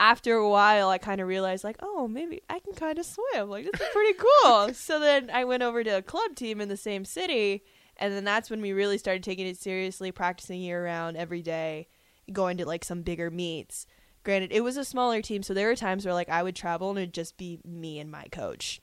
after 0.00 0.34
a 0.34 0.48
while, 0.48 0.88
I 0.88 0.98
kind 0.98 1.20
of 1.20 1.28
realized 1.28 1.64
like, 1.64 1.76
oh, 1.80 2.08
maybe 2.08 2.42
I 2.50 2.58
can 2.58 2.74
kind 2.74 2.98
of 2.98 3.06
swim. 3.06 3.48
Like 3.48 3.70
this 3.70 3.80
is 3.80 3.88
pretty 3.92 4.18
cool. 4.18 4.74
so 4.74 4.98
then 4.98 5.30
I 5.32 5.44
went 5.44 5.62
over 5.62 5.84
to 5.84 5.98
a 5.98 6.02
club 6.02 6.34
team 6.34 6.60
in 6.60 6.68
the 6.68 6.76
same 6.76 7.04
city, 7.04 7.62
and 7.96 8.12
then 8.12 8.24
that's 8.24 8.50
when 8.50 8.60
we 8.60 8.72
really 8.72 8.98
started 8.98 9.22
taking 9.22 9.46
it 9.46 9.58
seriously, 9.58 10.10
practicing 10.12 10.60
year 10.60 10.84
round 10.84 11.16
every 11.16 11.42
day, 11.42 11.88
going 12.32 12.56
to 12.58 12.66
like 12.66 12.84
some 12.84 13.02
bigger 13.02 13.30
meets. 13.30 13.86
Granted, 14.24 14.52
it 14.52 14.62
was 14.62 14.76
a 14.76 14.84
smaller 14.84 15.20
team, 15.20 15.42
so 15.42 15.52
there 15.52 15.68
were 15.68 15.76
times 15.76 16.04
where 16.04 16.14
like 16.14 16.28
I 16.28 16.42
would 16.42 16.56
travel 16.56 16.90
and 16.90 16.98
it'd 16.98 17.14
just 17.14 17.36
be 17.36 17.60
me 17.64 17.98
and 17.98 18.10
my 18.10 18.24
coach 18.30 18.80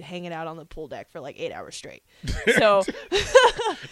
hanging 0.00 0.32
out 0.32 0.46
on 0.46 0.56
the 0.56 0.64
pool 0.64 0.86
deck 0.86 1.10
for 1.10 1.20
like 1.20 1.36
eight 1.38 1.52
hours 1.52 1.76
straight. 1.76 2.02
So 2.58 2.82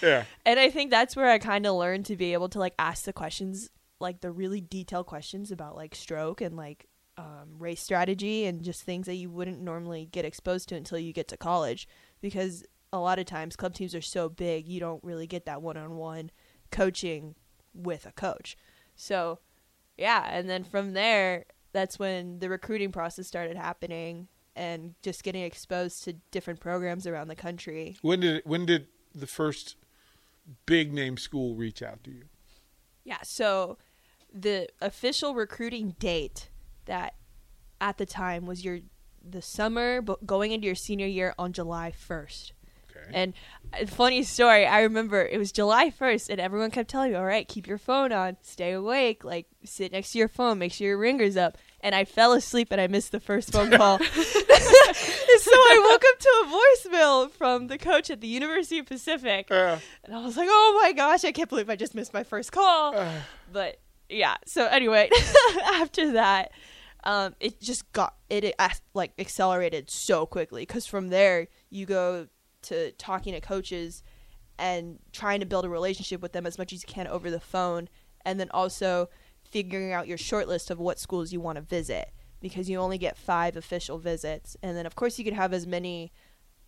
yeah. 0.03 0.25
and 0.47 0.61
I 0.61 0.71
think 0.71 0.91
that's 0.91 1.17
where 1.17 1.31
I 1.31 1.39
kind 1.39 1.67
of 1.67 1.75
learned 1.77 2.07
to 2.07 2.17
be 2.17 2.33
able 2.33 2.49
to 2.51 2.59
like 2.59 2.75
ask 2.79 3.05
the 3.05 3.13
questions, 3.13 3.71
like 4.01 4.21
the 4.21 4.31
really 4.31 4.61
detailed 4.61 5.07
questions 5.07 5.51
about 5.51 5.77
like 5.77 5.95
stroke 5.95 6.41
and 6.41 6.57
like 6.57 6.87
um, 7.17 7.57
race 7.59 7.83
strategy 7.83 8.45
and 8.45 8.63
just 8.63 8.83
things 8.83 9.07
that 9.07 9.15
you 9.17 9.29
wouldn't 9.29 9.61
normally 9.61 10.09
get 10.11 10.25
exposed 10.25 10.69
to 10.69 10.77
until 10.77 10.99
you 10.99 11.13
get 11.13 11.29
to 11.29 11.37
college. 11.37 11.89
Because 12.21 12.65
a 12.93 12.99
lot 12.99 13.19
of 13.19 13.27
times 13.27 13.57
club 13.57 13.75
teams 13.75 13.95
are 13.95 14.01
so 14.01 14.29
big, 14.29 14.69
you 14.69 14.81
don't 14.81 15.03
really 15.03 15.27
get 15.27 15.45
that 15.47 15.61
one 15.61 15.77
on 15.77 15.97
one 15.97 16.31
coaching 16.71 17.35
with 17.75 18.07
a 18.07 18.13
coach. 18.13 18.57
So, 18.97 19.41
yeah. 19.97 20.29
And 20.31 20.49
then 20.49 20.65
from 20.65 20.93
there, 20.93 21.45
that's 21.73 21.99
when 21.99 22.39
the 22.39 22.49
recruiting 22.49 22.93
process 22.93 23.27
started 23.27 23.57
happening 23.57 24.29
and 24.57 24.95
just 25.03 25.23
getting 25.23 25.43
exposed 25.43 26.03
to 26.05 26.15
different 26.31 26.61
programs 26.61 27.07
around 27.07 27.29
the 27.29 27.37
country. 27.37 27.97
When 28.03 28.21
did 28.21 28.43
when 28.45 28.67
did 28.67 28.89
the 29.15 29.27
first 29.27 29.77
big 30.67 30.93
name 30.93 31.17
school 31.17 31.55
reach 31.55 31.83
out 31.83 32.03
to 32.05 32.11
you? 32.11 32.25
Yeah, 33.05 33.19
so 33.23 33.79
the 34.33 34.69
official 34.81 35.35
recruiting 35.35 35.95
date 35.99 36.51
that 36.87 37.15
at 37.81 37.99
the 37.99 38.07
time 38.07 38.47
was 38.47 38.65
your 38.65 38.81
the 39.23 39.43
summer 39.43 40.01
but 40.01 40.27
going 40.27 40.53
into 40.53 40.67
your 40.67 40.75
senior 40.75 41.07
year 41.07 41.35
on 41.39 41.53
July 41.53 41.93
1st. 41.93 42.53
Okay. 42.91 43.11
And 43.13 43.35
a 43.73 43.87
funny 43.87 44.23
story, 44.23 44.67
I 44.67 44.81
remember 44.81 45.23
it 45.25 45.39
was 45.39 45.53
July 45.53 45.91
1st 45.91 46.31
and 46.31 46.41
everyone 46.41 46.71
kept 46.71 46.89
telling 46.91 47.13
me, 47.13 47.17
"All 47.17 47.25
right, 47.25 47.47
keep 47.47 47.67
your 47.67 47.79
phone 47.79 48.13
on, 48.13 48.37
stay 48.43 48.73
awake, 48.73 49.25
like 49.25 49.47
sit 49.65 49.93
next 49.93 50.13
to 50.13 50.19
your 50.19 50.29
phone, 50.29 50.59
make 50.59 50.73
sure 50.73 50.87
your 50.89 50.99
ringer's 50.99 51.37
up." 51.37 51.59
And 51.81 51.95
I 51.95 52.05
fell 52.05 52.33
asleep 52.33 52.69
and 52.71 52.81
I 52.81 52.87
missed 52.87 53.13
the 53.13 53.21
first 53.21 53.53
phone 53.53 53.71
call. 53.71 53.99
so 54.09 55.51
I 55.53 55.89
woke 55.91 56.03
up 56.09 56.19
to 56.19 56.45
a 56.45 56.91
voicemail 56.91 57.31
from 57.31 57.69
the 57.69 57.79
coach 57.79 58.11
at 58.11 58.21
the 58.21 58.27
University 58.27 58.79
of 58.79 58.87
Pacific. 58.87 59.51
Uh, 59.51 59.79
And 60.05 60.15
I 60.15 60.25
was 60.25 60.37
like, 60.37 60.49
oh 60.51 60.81
my 60.83 60.93
gosh, 60.93 61.25
I 61.25 61.33
can't 61.33 61.49
believe 61.49 61.71
I 61.71 61.77
just 61.77 61.95
missed 61.95 62.13
my 62.15 62.25
first 62.25 62.51
call. 62.53 62.95
but 63.53 63.79
yeah, 64.09 64.37
so 64.47 64.67
anyway, 64.67 65.11
after 65.75 66.13
that, 66.13 66.53
um, 67.05 67.35
it 67.41 67.61
just 67.61 67.91
got, 67.93 68.15
it, 68.29 68.55
like 68.95 69.13
accelerated 69.19 69.91
so 69.91 70.27
quickly 70.27 70.63
because 70.63 70.87
from 70.87 71.09
there, 71.09 71.49
you 71.71 71.87
go 71.87 72.27
to 72.63 72.93
talking 72.93 73.33
to 73.35 73.41
coaches 73.41 74.03
and 74.59 74.99
trying 75.13 75.41
to 75.41 75.47
build 75.47 75.65
a 75.65 75.69
relationship 75.69 76.21
with 76.21 76.33
them 76.33 76.47
as 76.47 76.59
much 76.59 76.73
as 76.73 76.83
you 76.83 76.93
can 76.93 77.07
over 77.07 77.31
the 77.31 77.41
phone. 77.41 77.89
And 78.25 78.39
then 78.39 78.51
also 78.51 79.09
figuring 79.45 79.93
out 79.93 80.09
your 80.09 80.19
short 80.19 80.49
list 80.49 80.71
of 80.71 80.79
what 80.79 80.99
schools 80.99 81.33
you 81.33 81.41
want 81.41 81.57
to 81.57 81.63
visit 81.63 82.11
because 82.41 82.69
you 82.69 82.79
only 82.79 82.99
get 82.99 83.17
five 83.17 83.57
official 83.57 83.99
visits. 83.99 84.57
And 84.63 84.77
then, 84.77 84.87
of 84.87 84.97
course, 84.97 85.19
you 85.19 85.25
could 85.25 85.35
have 85.35 85.53
as 85.53 85.67
many 85.67 86.13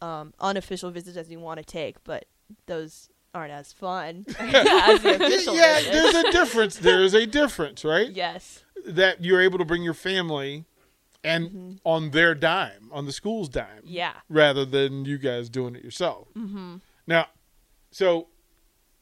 um, 0.00 0.32
unofficial 0.40 0.90
visits 0.90 1.16
as 1.16 1.30
you 1.30 1.38
want 1.38 1.58
to 1.58 1.64
take, 1.64 2.02
but 2.04 2.26
those 2.66 3.09
aren't 3.34 3.52
as 3.52 3.72
fun 3.72 4.24
as 4.38 5.02
the 5.02 5.14
official 5.14 5.54
yeah, 5.54 5.80
there's 5.82 6.14
a 6.14 6.30
difference. 6.32 6.76
There 6.76 7.00
is 7.02 7.14
a 7.14 7.26
difference, 7.26 7.84
right? 7.84 8.10
Yes. 8.10 8.64
That 8.86 9.22
you're 9.24 9.40
able 9.40 9.58
to 9.58 9.64
bring 9.64 9.82
your 9.82 9.94
family 9.94 10.64
and 11.22 11.46
Mm-hmm. 11.50 11.72
on 11.84 12.10
their 12.12 12.34
dime, 12.34 12.88
on 12.92 13.04
the 13.06 13.12
school's 13.12 13.48
dime, 13.50 13.82
Yeah. 13.84 14.14
rather 14.28 14.64
than 14.64 15.04
you 15.04 15.18
guys 15.18 15.50
doing 15.50 15.76
it 15.76 15.84
yourself. 15.84 16.28
Mm-hmm. 16.34 16.76
Now, 17.06 17.26
so 17.90 18.28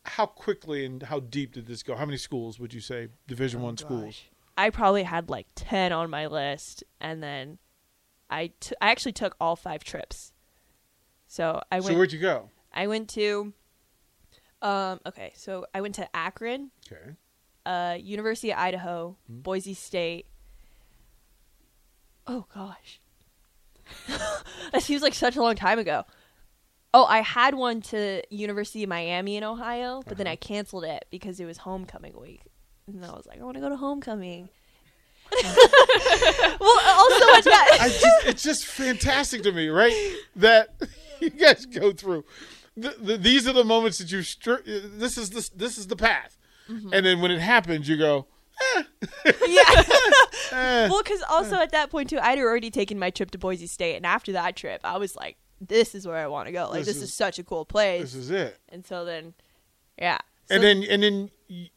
how 0.04 0.26
quickly 0.26 0.84
and 0.84 1.02
how 1.04 1.20
deep 1.20 1.52
did 1.52 1.66
this 1.66 1.82
go? 1.84 1.94
How 1.94 2.04
many 2.06 2.16
schools 2.18 2.58
would 2.58 2.74
you 2.74 2.80
say 2.80 3.08
Division 3.28 3.60
One 3.62 3.76
schools? 3.76 4.20
Oh, 4.26 4.34
I 4.56 4.70
probably 4.70 5.04
had 5.04 5.30
like 5.30 5.46
10 5.54 5.92
on 5.92 6.10
my 6.10 6.26
list 6.26 6.82
and 7.00 7.22
then 7.22 7.58
I, 8.28 8.50
t- 8.58 8.74
I 8.80 8.90
actually 8.90 9.12
took 9.12 9.36
all 9.40 9.54
five 9.54 9.84
trips. 9.84 10.32
So 11.28 11.62
I 11.70 11.76
went. 11.76 11.86
So 11.86 11.94
where'd 11.96 12.12
you 12.12 12.18
go? 12.18 12.50
I 12.72 12.86
went 12.88 13.08
to 13.10 13.52
um 14.62 15.00
okay, 15.06 15.32
so 15.36 15.66
I 15.74 15.80
went 15.80 15.94
to 15.96 16.16
Akron, 16.16 16.70
Okay. 16.90 17.12
uh 17.66 17.96
University 18.00 18.52
of 18.52 18.58
Idaho, 18.58 19.16
Hmm. 19.26 19.40
Boise 19.40 19.74
State. 19.74 20.26
Oh 22.26 22.46
gosh. 22.54 23.00
that 24.72 24.82
seems 24.82 25.00
like 25.02 25.14
such 25.14 25.36
a 25.36 25.42
long 25.42 25.54
time 25.56 25.78
ago. 25.78 26.04
Oh, 26.92 27.04
I 27.04 27.20
had 27.20 27.54
one 27.54 27.80
to 27.82 28.22
University 28.30 28.82
of 28.82 28.88
Miami 28.88 29.36
in 29.36 29.44
Ohio, 29.44 30.02
but 30.06 30.16
then 30.18 30.26
Uh-huh. 30.26 30.32
I 30.32 30.36
canceled 30.36 30.84
it 30.84 31.04
because 31.10 31.38
it 31.40 31.44
was 31.46 31.58
homecoming 31.58 32.18
week. 32.18 32.42
And 32.86 33.04
I 33.04 33.10
was 33.12 33.26
like, 33.26 33.40
I 33.40 33.44
want 33.44 33.56
to 33.56 33.60
go 33.60 33.68
to 33.68 33.76
homecoming. 33.76 34.48
well, 35.32 36.80
also 36.86 37.26
went 37.26 37.44
to 37.44 37.50
that. 37.50 37.78
I 37.80 37.88
just, 38.00 38.26
it's 38.26 38.42
just 38.42 38.66
fantastic 38.66 39.42
to 39.42 39.52
me, 39.52 39.68
right? 39.68 39.92
That 40.36 40.68
you 41.20 41.30
guys 41.30 41.66
go 41.66 41.92
through. 41.92 42.24
The, 42.80 42.94
the, 43.00 43.16
these 43.16 43.46
are 43.48 43.52
the 43.52 43.64
moments 43.64 43.98
that 43.98 44.10
you. 44.12 44.22
Str- 44.22 44.62
this 44.64 45.16
is 45.18 45.30
this 45.30 45.48
this 45.50 45.78
is 45.78 45.86
the 45.88 45.96
path, 45.96 46.36
Mm-hmm. 46.68 46.92
and 46.92 47.04
then 47.06 47.20
when 47.20 47.30
it 47.30 47.40
happens, 47.40 47.88
you 47.88 47.96
go, 47.96 48.26
yeah. 49.46 49.62
Eh. 50.50 50.88
well, 50.88 51.02
because 51.02 51.22
also 51.28 51.56
at 51.56 51.72
that 51.72 51.90
point 51.90 52.08
too, 52.08 52.18
I'd 52.18 52.38
already 52.38 52.70
taken 52.70 52.98
my 52.98 53.10
trip 53.10 53.30
to 53.32 53.38
Boise 53.38 53.66
State, 53.66 53.96
and 53.96 54.06
after 54.06 54.32
that 54.32 54.56
trip, 54.56 54.80
I 54.82 54.96
was 54.96 55.14
like, 55.14 55.36
"This 55.60 55.94
is 55.94 56.06
where 56.06 56.16
I 56.16 56.26
want 56.26 56.46
to 56.46 56.52
go. 56.52 56.64
Like, 56.70 56.78
This 56.80 56.86
this, 56.86 56.96
is- 56.96 57.02
is, 57.04 57.14
such 57.14 57.38
a 57.38 57.44
cool 57.44 57.64
place." 57.66 58.00
This 58.02 58.14
is 58.14 58.30
it. 58.30 58.58
and 58.70 58.86
so 58.86 59.04
then, 59.04 59.34
yeah. 59.98 60.18
So, 60.46 60.54
And 60.54 60.64
then 60.64 60.84
and 60.84 61.02
then 61.02 61.30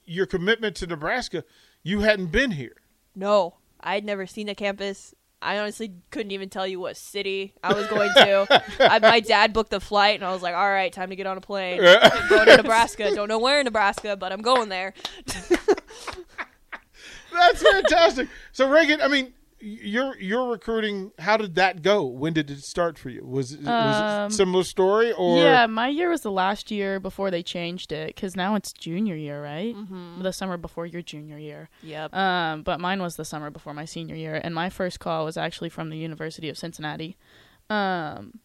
your 0.05 0.25
commitment 0.25 0.77
to 0.77 0.87
Nebraska, 0.87 1.43
you 1.83 1.99
hadn't 2.01 2.31
been 2.31 2.51
here. 2.51 2.77
no, 3.15 3.55
I'd 3.81 4.05
never 4.05 4.25
seen 4.27 4.47
a 4.47 4.55
campus. 4.55 5.13
I 5.41 5.57
honestly 5.57 5.93
couldn't 6.11 6.31
even 6.31 6.49
tell 6.49 6.67
you 6.67 6.79
what 6.79 6.95
city 6.97 7.53
I 7.63 7.73
was 7.73 7.87
going 7.87 8.11
to. 8.13 8.63
I, 8.79 8.99
my 8.99 9.19
dad 9.27 9.53
booked 9.53 9.71
the 9.71 9.79
flight, 9.79 10.15
and 10.15 10.23
I 10.23 10.31
was 10.31 10.43
like, 10.43 10.53
"All 10.53 10.69
right, 10.69 10.93
time 10.93 11.09
to 11.09 11.15
get 11.15 11.25
on 11.25 11.37
a 11.37 11.41
plane. 11.41 11.81
I'm 11.83 12.29
going 12.29 12.45
to 12.45 12.57
Nebraska. 12.57 13.13
Don't 13.15 13.27
know 13.27 13.39
where 13.39 13.59
in 13.59 13.65
Nebraska, 13.65 14.15
but 14.15 14.31
I'm 14.31 14.41
going 14.41 14.69
there." 14.69 14.93
That's 17.33 17.63
fantastic. 17.63 18.27
so 18.51 18.69
Reagan, 18.69 19.01
I 19.01 19.07
mean, 19.07 19.33
your 19.61 20.17
your 20.17 20.49
recruiting, 20.49 21.11
how 21.19 21.37
did 21.37 21.55
that 21.55 21.81
go? 21.81 22.05
When 22.05 22.33
did 22.33 22.49
it 22.49 22.63
start 22.63 22.97
for 22.97 23.09
you? 23.09 23.25
Was 23.25 23.53
it, 23.53 23.61
was 23.61 23.67
Um, 23.67 24.27
it 24.27 24.33
similar 24.33 24.63
story 24.63 25.11
or 25.13 25.37
yeah, 25.37 25.65
my 25.67 25.87
year 25.87 26.09
was 26.09 26.21
the 26.21 26.31
last 26.31 26.71
year 26.71 26.99
before 26.99 27.31
they 27.31 27.43
changed 27.43 27.91
it 27.91 28.07
because 28.15 28.35
now 28.35 28.55
it's 28.55 28.73
junior 28.73 29.15
year, 29.15 29.41
right? 29.41 29.75
Mm-hmm. 29.75 30.21
The 30.23 30.33
summer 30.33 30.57
before 30.57 30.85
your 30.85 31.01
junior 31.01 31.37
year. 31.37 31.69
Yep. 31.83 32.13
Um, 32.13 32.63
but 32.63 32.79
mine 32.79 33.01
was 33.01 33.15
the 33.15 33.25
summer 33.25 33.49
before 33.49 33.73
my 33.73 33.85
senior 33.85 34.15
year, 34.15 34.39
and 34.43 34.53
my 34.55 34.69
first 34.69 34.99
call 34.99 35.25
was 35.25 35.37
actually 35.37 35.69
from 35.69 35.89
the 35.89 35.97
University 35.97 36.49
of 36.49 36.57
Cincinnati, 36.57 37.17
um, 37.69 38.39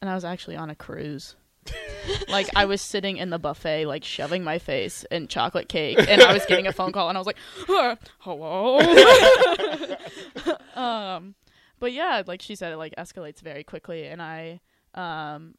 and 0.00 0.10
I 0.10 0.14
was 0.14 0.24
actually 0.24 0.56
on 0.56 0.70
a 0.70 0.74
cruise. 0.74 1.36
like 2.28 2.48
I 2.54 2.64
was 2.64 2.80
sitting 2.80 3.16
in 3.16 3.30
the 3.30 3.38
buffet, 3.38 3.86
like 3.86 4.04
shoving 4.04 4.44
my 4.44 4.58
face 4.58 5.04
in 5.10 5.28
chocolate 5.28 5.68
cake, 5.68 5.98
and 6.08 6.22
I 6.22 6.32
was 6.32 6.44
getting 6.46 6.66
a 6.66 6.72
phone 6.72 6.92
call, 6.92 7.08
and 7.08 7.16
I 7.16 7.20
was 7.20 7.26
like, 7.26 7.38
"Uh, 7.68 7.96
"Hello." 8.18 8.78
um, 10.74 11.34
but 11.78 11.92
yeah, 11.92 12.22
like 12.26 12.42
she 12.42 12.54
said, 12.54 12.72
it 12.72 12.76
like 12.76 12.94
escalates 12.96 13.40
very 13.40 13.64
quickly, 13.64 14.06
and 14.06 14.22
I, 14.22 14.60
um, 14.94 15.54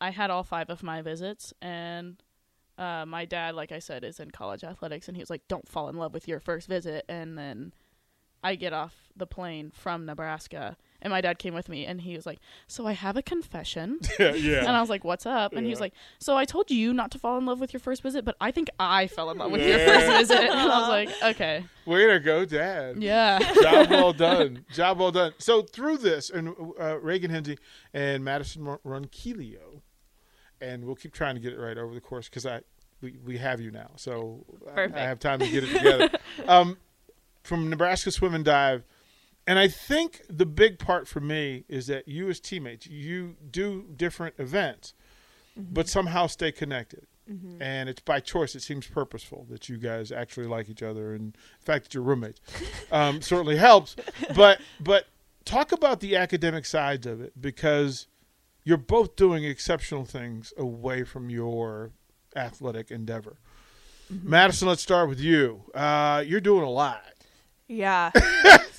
I 0.00 0.10
had 0.10 0.30
all 0.30 0.42
five 0.42 0.70
of 0.70 0.82
my 0.82 1.02
visits, 1.02 1.52
and 1.62 2.22
uh, 2.78 3.04
my 3.06 3.24
dad, 3.24 3.54
like 3.54 3.72
I 3.72 3.78
said, 3.78 4.04
is 4.04 4.20
in 4.20 4.30
college 4.30 4.64
athletics, 4.64 5.08
and 5.08 5.16
he 5.16 5.22
was 5.22 5.30
like, 5.30 5.48
"Don't 5.48 5.68
fall 5.68 5.88
in 5.88 5.96
love 5.96 6.12
with 6.12 6.28
your 6.28 6.40
first 6.40 6.68
visit." 6.68 7.04
And 7.08 7.38
then 7.38 7.72
I 8.42 8.54
get 8.54 8.72
off 8.72 8.94
the 9.16 9.26
plane 9.26 9.70
from 9.74 10.06
Nebraska, 10.06 10.76
and 11.02 11.10
my 11.10 11.20
dad 11.20 11.38
came 11.38 11.54
with 11.54 11.68
me, 11.68 11.84
and 11.86 12.00
he 12.00 12.14
was 12.14 12.26
like, 12.26 12.38
"So 12.66 12.86
I 12.86 12.92
have 12.92 13.16
a 13.16 13.22
confession." 13.22 14.00
yeah, 14.18 14.58
And. 14.60 14.68
I 14.68 14.80
was 14.80 14.90
like, 14.90 15.04
"What's 15.04 15.26
up?" 15.26 15.52
And 15.54 15.64
he 15.66 15.70
was 15.70 15.80
like, 15.80 15.92
"So 16.18 16.36
I 16.36 16.44
told 16.44 16.70
you 16.70 16.92
not 16.92 17.10
to 17.12 17.18
fall 17.18 17.38
in 17.38 17.46
love 17.46 17.60
with 17.60 17.72
your 17.72 17.80
first 17.80 18.02
visit, 18.02 18.24
but 18.24 18.36
I 18.40 18.50
think 18.50 18.68
I 18.78 19.06
fell 19.06 19.30
in 19.30 19.38
love 19.38 19.50
with 19.52 19.62
your 19.66 19.78
first 19.78 20.06
visit." 20.06 20.40
And 20.50 20.52
I 20.58 20.78
was 20.80 20.88
like, 20.88 21.08
"Okay, 21.22 21.64
Way 21.84 22.06
to 22.06 22.20
go, 22.20 22.44
Dad. 22.44 23.02
yeah." 23.02 23.38
Job 23.62 23.90
well 23.90 24.12
done. 24.26 24.64
Job 24.72 24.98
well 24.98 25.12
done. 25.12 25.32
So 25.38 25.62
through 25.62 25.98
this, 25.98 26.30
and 26.30 26.54
uh, 26.80 26.98
Reagan 26.98 27.30
Hinze 27.30 27.58
and 27.94 28.24
Madesyn 28.24 28.66
Ron- 28.84 29.04
Ronquillio, 29.04 29.82
and 30.60 30.84
we'll 30.84 30.94
keep 30.96 31.12
trying 31.12 31.34
to 31.34 31.40
get 31.40 31.52
it 31.52 31.58
right 31.58 31.76
over 31.78 31.94
the 31.94 32.00
course 32.00 32.28
because 32.28 32.46
I 32.46 32.60
we, 33.02 33.18
we 33.24 33.36
have 33.38 33.60
you 33.60 33.70
now, 33.70 33.90
so 33.96 34.44
I- 34.74 34.88
I 34.94 35.00
have 35.00 35.18
time 35.18 35.38
to 35.40 35.48
get 35.50 35.64
it 35.64 35.72
together. 35.76 36.08
um, 36.46 36.78
from 37.42 37.68
Nebraska 37.70 38.10
Swim 38.10 38.34
and 38.34 38.44
Dive, 38.44 38.82
and 39.46 39.58
I 39.58 39.68
think 39.68 40.22
the 40.28 40.46
big 40.46 40.78
part 40.78 41.06
for 41.06 41.20
me 41.20 41.64
is 41.68 41.86
that 41.86 42.08
you 42.08 42.28
as 42.28 42.40
teammates, 42.40 42.86
you 42.86 43.36
do 43.50 43.86
different 43.96 44.34
events, 44.38 44.94
but 45.56 45.88
somehow 45.88 46.26
stay 46.26 46.52
connected. 46.52 47.06
And 47.60 47.88
it's 47.88 48.00
by 48.00 48.20
choice. 48.20 48.54
It 48.54 48.62
seems 48.62 48.86
purposeful 48.86 49.46
that 49.50 49.68
you 49.68 49.78
guys 49.78 50.12
actually 50.12 50.46
like 50.46 50.68
each 50.68 50.82
other, 50.82 51.12
and 51.12 51.32
the 51.32 51.64
fact 51.64 51.84
that 51.84 51.94
you're 51.94 52.02
roommates 52.04 52.40
um, 52.92 53.20
certainly 53.20 53.56
helps. 53.56 53.96
But 54.34 54.60
but 54.78 55.06
talk 55.44 55.72
about 55.72 55.98
the 56.00 56.14
academic 56.14 56.66
sides 56.66 57.04
of 57.04 57.20
it 57.20 57.32
because 57.40 58.06
you're 58.62 58.76
both 58.76 59.16
doing 59.16 59.44
exceptional 59.44 60.04
things 60.04 60.52
away 60.56 61.02
from 61.02 61.28
your 61.30 61.90
athletic 62.36 62.90
endeavor. 62.92 63.38
Madesyn, 64.12 64.68
let's 64.68 64.82
start 64.82 65.08
with 65.08 65.18
you. 65.18 65.62
Uh, 65.74 66.22
you're 66.24 66.40
doing 66.40 66.62
a 66.62 66.70
lot. 66.70 67.02
Yeah. 67.66 68.12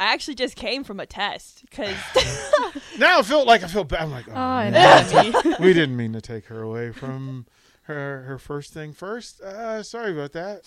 I 0.00 0.14
actually 0.14 0.34
just 0.36 0.56
came 0.56 0.82
from 0.82 0.98
a 0.98 1.04
test 1.06 1.62
because 1.68 1.94
Now 2.98 3.18
I 3.18 3.22
feel 3.22 3.44
like 3.44 3.62
I 3.62 3.66
feel 3.66 3.84
bad. 3.84 4.02
I'm 4.02 4.10
like, 4.10 4.26
oh, 4.28 4.32
Oh, 4.32 4.34
man. 4.34 4.74
anatomy. 4.74 5.54
we 5.60 5.74
didn't 5.74 5.96
mean 5.96 6.12
to 6.14 6.20
take 6.22 6.46
her 6.46 6.62
away 6.62 6.90
from 6.90 7.46
her 7.82 8.22
her 8.22 8.38
first 8.38 8.72
thing 8.72 8.92
first. 8.94 9.40
Uh, 9.42 9.82
sorry 9.82 10.12
about 10.12 10.32
that. 10.32 10.62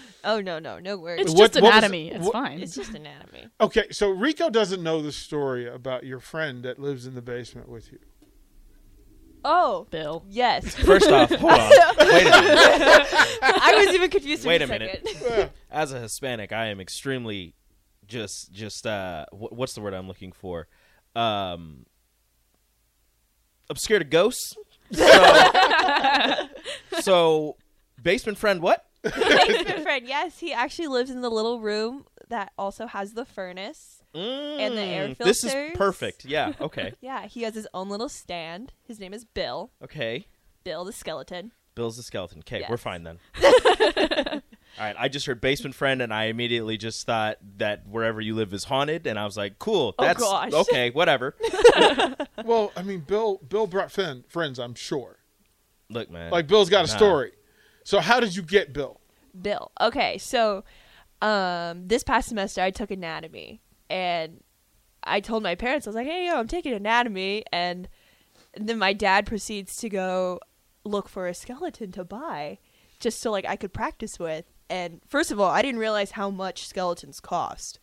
oh 0.24 0.40
no 0.40 0.58
no 0.58 0.78
no 0.80 0.96
worries. 0.96 1.20
It's 1.26 1.32
What- 1.34 1.52
just 1.52 1.62
what 1.62 1.70
was- 1.74 1.78
anatomy. 1.78 2.10
it's 2.10 2.24
what- 2.24 2.32
fine. 2.32 2.60
It's 2.60 2.74
just 2.74 2.92
anatomy. 2.94 3.46
Okay, 3.60 3.86
so 3.92 4.10
Rico 4.10 4.50
doesn't 4.50 4.82
know 4.82 5.00
the 5.00 5.12
story 5.12 5.68
about 5.68 6.04
your 6.04 6.18
friend 6.20 6.64
that 6.64 6.78
lives 6.80 7.06
in 7.06 7.14
the 7.14 7.22
basement 7.22 7.68
with 7.68 7.92
you. 7.92 7.98
Oh 9.44 9.86
Bill. 9.90 10.24
yes. 10.28 10.74
First 10.84 11.10
off, 11.10 11.28
hold 11.30 11.52
on. 11.52 11.70
Wait 11.98 12.26
a 12.26 12.30
minute. 12.30 13.06
I 13.42 13.84
was 13.84 13.94
even 13.94 14.10
confused. 14.10 14.44
Wait 14.46 14.60
a 14.62 14.64
a 14.64 14.68
minute. 14.68 15.06
As 15.70 15.92
a 15.92 16.00
Hispanic, 16.00 16.52
I 16.52 16.66
am 16.66 16.80
extremely 16.80 17.54
just 18.06 18.52
just 18.52 18.86
uh 18.86 19.26
wh- 19.32 19.52
what's 19.52 19.74
the 19.74 19.80
word 19.80 19.94
I'm 19.94 20.08
looking 20.08 20.32
for? 20.32 20.66
Um 21.16 21.86
I'm 23.70 23.76
scared 23.76 24.02
of 24.02 24.10
ghosts. 24.10 24.54
So, 24.92 26.48
so 27.00 27.56
basement 28.02 28.38
friend 28.38 28.60
what? 28.60 28.84
Basement 29.02 29.82
friend. 29.82 30.06
Yes, 30.06 30.38
he 30.38 30.52
actually 30.52 30.88
lives 30.88 31.10
in 31.10 31.20
the 31.22 31.30
little 31.30 31.60
room 31.60 32.04
that 32.28 32.52
also 32.58 32.86
has 32.86 33.12
the 33.14 33.24
furnace. 33.24 34.02
And 34.14 34.76
the 34.76 34.80
air 34.80 35.08
Mm, 35.08 35.18
This 35.18 35.42
is 35.44 35.52
perfect. 35.76 36.24
Yeah, 36.24 36.52
okay. 36.60 36.92
Yeah, 37.00 37.26
he 37.26 37.42
has 37.42 37.54
his 37.54 37.66
own 37.74 37.88
little 37.88 38.08
stand. 38.08 38.72
His 38.86 39.00
name 39.00 39.12
is 39.12 39.24
Bill. 39.24 39.72
Okay. 39.82 40.26
Bill 40.62 40.84
the 40.84 40.92
skeleton. 40.92 41.52
Bill's 41.74 41.96
the 41.96 42.02
skeleton. 42.04 42.38
Okay, 42.40 42.64
we're 42.68 42.76
fine 42.76 43.02
then. 43.02 43.18
All 44.78 44.84
right, 44.84 44.96
I 44.98 45.08
just 45.08 45.26
heard 45.26 45.40
basement 45.40 45.74
friend, 45.74 46.02
and 46.02 46.12
I 46.12 46.24
immediately 46.24 46.76
just 46.76 47.06
thought 47.06 47.38
that 47.58 47.86
wherever 47.86 48.20
you 48.20 48.34
live 48.34 48.52
is 48.52 48.64
haunted, 48.64 49.06
and 49.06 49.18
I 49.18 49.24
was 49.24 49.36
like, 49.36 49.58
cool. 49.60 49.94
Oh, 49.98 50.04
That's 50.04 50.20
gosh. 50.20 50.52
okay. 50.52 50.90
Whatever. 50.90 51.34
Well, 52.44 52.72
I 52.76 52.82
mean, 52.82 53.00
Bill 53.00 53.38
Bill 53.48 53.66
brought 53.66 53.90
fin- 53.92 54.24
friends, 54.28 54.58
I'm 54.58 54.74
sure. 54.74 55.18
Look, 55.88 56.10
man. 56.10 56.30
Like 56.30 56.46
Bill's 56.46 56.68
got 56.68 56.84
a 56.84 56.88
Nah. 56.92 56.96
story. 56.96 57.32
So 57.84 58.00
how 58.00 58.20
did 58.20 58.34
you 58.36 58.42
get 58.42 58.72
Bill? 58.72 59.00
Bill. 59.40 59.70
Okay, 59.80 60.18
so 60.18 60.64
um, 61.22 61.86
this 61.88 62.02
past 62.02 62.28
semester 62.28 62.60
I 62.60 62.70
took 62.70 62.90
anatomy, 62.90 63.60
and 63.88 64.42
I 65.04 65.20
told 65.20 65.42
my 65.42 65.54
parents 65.54 65.86
I 65.86 65.90
was 65.90 65.94
like, 65.94 66.06
"Hey, 66.06 66.26
yo, 66.26 66.38
I'm 66.38 66.48
taking 66.48 66.72
anatomy," 66.74 67.44
and 67.52 67.88
then 68.56 68.78
my 68.78 68.92
dad 68.92 69.24
proceeds 69.26 69.76
to 69.76 69.88
go 69.88 70.40
look 70.84 71.08
for 71.08 71.26
a 71.28 71.34
skeleton 71.34 71.92
to 71.92 72.04
buy, 72.04 72.58
just 73.00 73.20
so 73.20 73.30
like 73.30 73.46
I 73.46 73.56
could 73.56 73.72
practice 73.72 74.18
with. 74.18 74.44
And 74.70 75.00
first 75.06 75.30
of 75.30 75.38
all, 75.38 75.50
I 75.50 75.62
didn't 75.62 75.80
realize 75.80 76.12
how 76.12 76.30
much 76.30 76.66
skeletons 76.66 77.20
cost. 77.20 77.78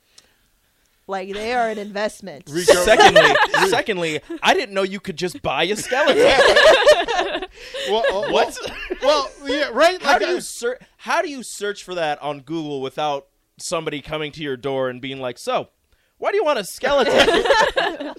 Like 1.07 1.33
they 1.33 1.53
are 1.53 1.69
an 1.69 1.77
investment. 1.77 2.43
Rico, 2.49 2.73
secondly, 2.73 3.35
secondly, 3.69 4.19
I 4.41 4.53
didn't 4.53 4.73
know 4.73 4.83
you 4.83 4.99
could 4.99 5.17
just 5.17 5.41
buy 5.41 5.63
a 5.63 5.75
skeleton. 5.75 6.23
well, 7.89 8.25
uh, 8.25 8.31
What? 8.31 8.57
Well, 9.01 9.29
yeah, 9.45 9.69
right. 9.73 10.01
How 10.01 10.13
Like 10.13 10.21
do 10.21 10.27
you 10.27 10.41
ser- 10.41 10.79
How 10.97 11.21
do 11.21 11.29
you 11.29 11.43
search 11.43 11.83
for 11.83 11.95
that 11.95 12.21
on 12.21 12.41
Google 12.41 12.81
without 12.81 13.27
somebody 13.57 14.01
coming 14.01 14.31
to 14.33 14.41
your 14.41 14.55
door 14.57 14.89
and 14.89 15.01
being 15.01 15.19
like, 15.19 15.37
"So, 15.37 15.69
why 16.17 16.31
do 16.31 16.37
you 16.37 16.45
want 16.45 16.59
a 16.59 16.63
skeleton?" 16.63 18.13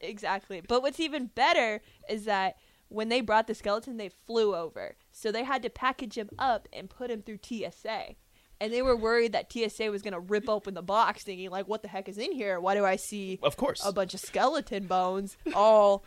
exactly. 0.00 0.62
But 0.66 0.82
what's 0.82 1.00
even 1.00 1.26
better 1.26 1.82
is 2.08 2.24
that 2.24 2.56
when 2.88 3.08
they 3.08 3.20
brought 3.20 3.46
the 3.48 3.54
skeleton, 3.54 3.96
they 3.96 4.08
flew 4.08 4.54
over. 4.54 4.96
So 5.16 5.32
they 5.32 5.44
had 5.44 5.62
to 5.62 5.70
package 5.70 6.18
him 6.18 6.28
up 6.38 6.68
and 6.74 6.90
put 6.90 7.10
him 7.10 7.22
through 7.22 7.38
TSA. 7.42 8.16
And 8.60 8.70
they 8.70 8.82
were 8.82 8.94
worried 8.94 9.32
that 9.32 9.50
TSA 9.50 9.90
was 9.90 10.02
going 10.02 10.12
to 10.12 10.20
rip 10.20 10.46
open 10.46 10.74
the 10.74 10.82
box, 10.82 11.22
thinking, 11.22 11.48
like, 11.48 11.66
what 11.66 11.80
the 11.80 11.88
heck 11.88 12.06
is 12.06 12.18
in 12.18 12.32
here? 12.32 12.60
Why 12.60 12.74
do 12.74 12.84
I 12.84 12.96
see 12.96 13.38
of 13.42 13.56
course. 13.56 13.82
a 13.84 13.92
bunch 13.92 14.12
of 14.12 14.20
skeleton 14.20 14.86
bones 14.86 15.38
all 15.54 16.04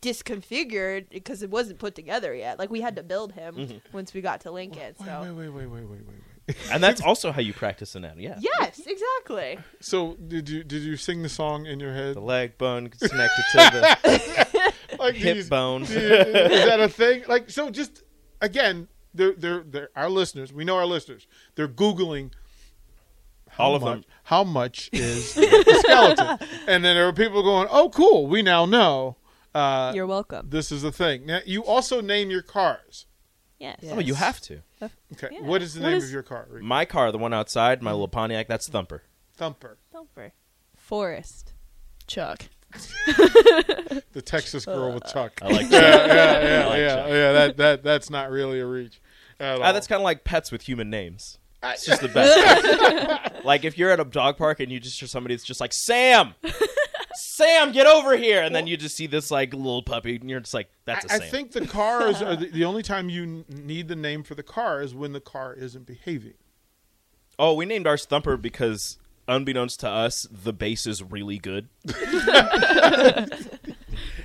disconfigured 0.00 1.08
because 1.10 1.42
it 1.42 1.50
wasn't 1.50 1.80
put 1.80 1.96
together 1.96 2.32
yet? 2.32 2.60
Like, 2.60 2.70
we 2.70 2.80
had 2.80 2.94
to 2.94 3.02
build 3.02 3.32
him 3.32 3.56
mm-hmm. 3.56 3.78
once 3.92 4.14
we 4.14 4.20
got 4.20 4.42
to 4.42 4.52
Lincoln. 4.52 4.94
Wait, 5.00 5.06
So, 5.06 5.20
wait, 5.22 5.32
wait, 5.32 5.48
wait, 5.48 5.66
wait, 5.66 5.84
wait, 5.84 6.06
wait, 6.06 6.18
wait. 6.46 6.56
and 6.70 6.80
that's 6.80 7.00
also 7.00 7.32
how 7.32 7.40
you 7.40 7.52
practice 7.52 7.96
anatomy. 7.96 8.24
Yeah. 8.24 8.38
yes, 8.38 8.80
exactly. 8.86 9.58
So 9.80 10.14
did 10.14 10.48
you 10.48 10.62
did 10.62 10.82
you 10.82 10.96
sing 10.96 11.22
the 11.22 11.28
song 11.28 11.66
in 11.66 11.80
your 11.80 11.92
head? 11.94 12.14
The 12.16 12.20
leg 12.20 12.58
bone 12.58 12.88
connected 12.88 13.44
to 13.52 13.56
the 13.56 14.72
Like 14.98 15.14
hip 15.16 15.36
these- 15.38 15.48
bone. 15.48 15.82
is 15.84 15.88
that 15.90 16.80
a 16.80 16.88
thing? 16.88 17.24
Like 17.26 17.50
so, 17.50 17.70
just 17.70 18.02
again, 18.40 18.88
they're 19.12 19.32
they're 19.32 19.62
they're 19.62 19.88
our 19.96 20.08
listeners. 20.10 20.52
We 20.52 20.64
know 20.64 20.76
our 20.76 20.86
listeners. 20.86 21.26
They're 21.54 21.68
googling. 21.68 22.32
how 23.50 23.64
All 23.64 23.74
of 23.76 23.82
much- 23.82 23.92
them. 23.92 24.04
How 24.24 24.44
much 24.44 24.90
is 24.92 25.34
the 25.34 25.80
skeleton? 25.84 26.38
And 26.66 26.82
then 26.84 26.96
there 26.96 27.06
are 27.06 27.12
people 27.12 27.42
going, 27.42 27.68
"Oh, 27.70 27.90
cool. 27.90 28.26
We 28.26 28.42
now 28.42 28.64
know." 28.66 29.16
Uh, 29.54 29.92
You're 29.94 30.06
welcome. 30.06 30.48
this 30.50 30.72
is 30.72 30.82
the 30.82 30.90
thing. 30.90 31.26
Now, 31.26 31.38
you 31.46 31.64
also 31.64 32.00
name 32.00 32.28
your 32.30 32.42
cars. 32.42 33.06
Yes. 33.60 33.78
Oh, 33.88 34.00
you 34.00 34.14
have 34.14 34.40
to. 34.42 34.62
Okay. 34.82 35.28
Yeah. 35.30 35.42
What 35.42 35.62
is 35.62 35.74
the 35.74 35.80
What 35.82 35.88
name 35.90 35.98
is- 35.98 36.04
of 36.06 36.10
your 36.10 36.24
car? 36.24 36.46
Reagan? 36.50 36.66
My 36.66 36.84
car, 36.84 37.12
the 37.12 37.18
one 37.18 37.32
outside, 37.32 37.80
my 37.82 37.92
little 37.92 38.08
Pontiac, 38.08 38.48
that's 38.48 38.68
Thumper. 38.68 39.04
Thumper. 39.36 39.78
Thumper. 39.92 40.32
Forest. 40.74 41.52
Chuck. 42.08 42.46
The 44.12 44.22
Texas 44.22 44.64
girl 44.64 44.92
with 44.92 45.04
Chuck. 45.12 45.40
I 45.42 45.48
like 45.48 45.70
yeah, 45.70 45.80
that. 45.80 46.08
yeah, 46.08 46.14
I 46.14 46.48
yeah, 46.48 46.66
like 46.66 46.78
yeah, 46.78 46.94
Chuck. 46.94 47.08
yeah. 47.08 47.32
That 47.32 47.56
that 47.56 47.82
that's 47.82 48.10
not 48.10 48.30
really 48.30 48.60
a 48.60 48.66
reach. 48.66 49.00
At 49.40 49.60
ah, 49.60 49.64
all. 49.64 49.72
that's 49.72 49.86
kind 49.86 50.00
of 50.00 50.04
like 50.04 50.22
pets 50.24 50.52
with 50.52 50.62
human 50.62 50.88
names. 50.88 51.38
It's 51.62 51.84
just 51.84 52.02
the 52.02 52.08
best. 53.28 53.34
like 53.44 53.64
if 53.64 53.78
you're 53.78 53.90
at 53.90 54.00
a 54.00 54.04
dog 54.04 54.36
park 54.36 54.60
and 54.60 54.70
you 54.70 54.80
just 54.80 54.98
hear 55.00 55.08
somebody 55.08 55.34
that's 55.34 55.44
just 55.44 55.60
like 55.60 55.72
Sam, 55.72 56.34
Sam, 57.14 57.72
get 57.72 57.86
over 57.86 58.16
here, 58.16 58.42
and 58.42 58.54
then 58.54 58.66
you 58.66 58.76
just 58.76 58.96
see 58.96 59.06
this 59.06 59.30
like 59.30 59.52
little 59.52 59.82
puppy, 59.82 60.16
and 60.16 60.28
you're 60.28 60.40
just 60.40 60.54
like, 60.54 60.68
that's 60.84 61.04
a 61.06 61.12
I, 61.12 61.14
I 61.14 61.18
Sam. 61.18 61.26
I 61.26 61.30
think 61.30 61.52
the 61.52 61.66
cars 61.66 62.22
are 62.22 62.36
the, 62.36 62.46
the 62.46 62.64
only 62.64 62.82
time 62.82 63.08
you 63.08 63.44
need 63.48 63.88
the 63.88 63.96
name 63.96 64.22
for 64.22 64.34
the 64.34 64.42
car 64.42 64.82
is 64.82 64.94
when 64.94 65.12
the 65.12 65.20
car 65.20 65.54
isn't 65.54 65.86
behaving. 65.86 66.34
oh, 67.38 67.54
we 67.54 67.64
named 67.66 67.86
ours 67.86 68.04
Thumper 68.04 68.36
because, 68.36 68.98
unbeknownst 69.28 69.80
to 69.80 69.88
us, 69.88 70.26
the 70.30 70.52
bass 70.52 70.86
is 70.86 71.02
really 71.02 71.38
good. 71.38 71.68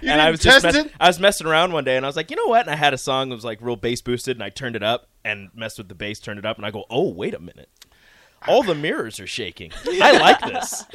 And 0.02 0.22
I 0.22 0.32
was 0.32 0.40
just 0.40 0.64
mess- 0.64 0.88
I 1.00 1.08
was 1.08 1.20
messing 1.20 1.48
around 1.48 1.74
one 1.74 1.84
day, 1.84 1.98
and 1.98 2.06
I 2.06 2.10
was 2.10 2.16
like, 2.16 2.30
you 2.30 2.38
know 2.38 2.48
what? 2.48 2.62
And 2.62 2.70
I 2.70 2.76
had 2.76 2.94
a 2.94 2.98
song 2.98 3.30
that 3.30 3.36
was 3.36 3.46
like 3.46 3.60
real 3.62 3.76
bass 3.76 4.02
boosted, 4.02 4.38
and 4.38 4.44
I 4.44 4.50
turned 4.50 4.76
it 4.76 4.84
up 4.84 5.10
and 5.24 5.50
messed 5.54 5.78
with 5.78 5.90
the 5.90 5.96
bass, 5.96 6.20
turned 6.20 6.40
it 6.40 6.46
up, 6.46 6.58
and 6.58 6.66
I 6.66 6.72
go, 6.72 6.86
oh, 6.90 7.10
wait 7.10 7.34
a 7.34 7.40
minute. 7.40 7.70
All 8.48 8.64
the 8.64 8.76
mirrors 8.76 9.20
are 9.20 9.28
shaking. 9.28 9.72
I 9.86 10.18
like 10.18 10.40
this. 10.42 10.86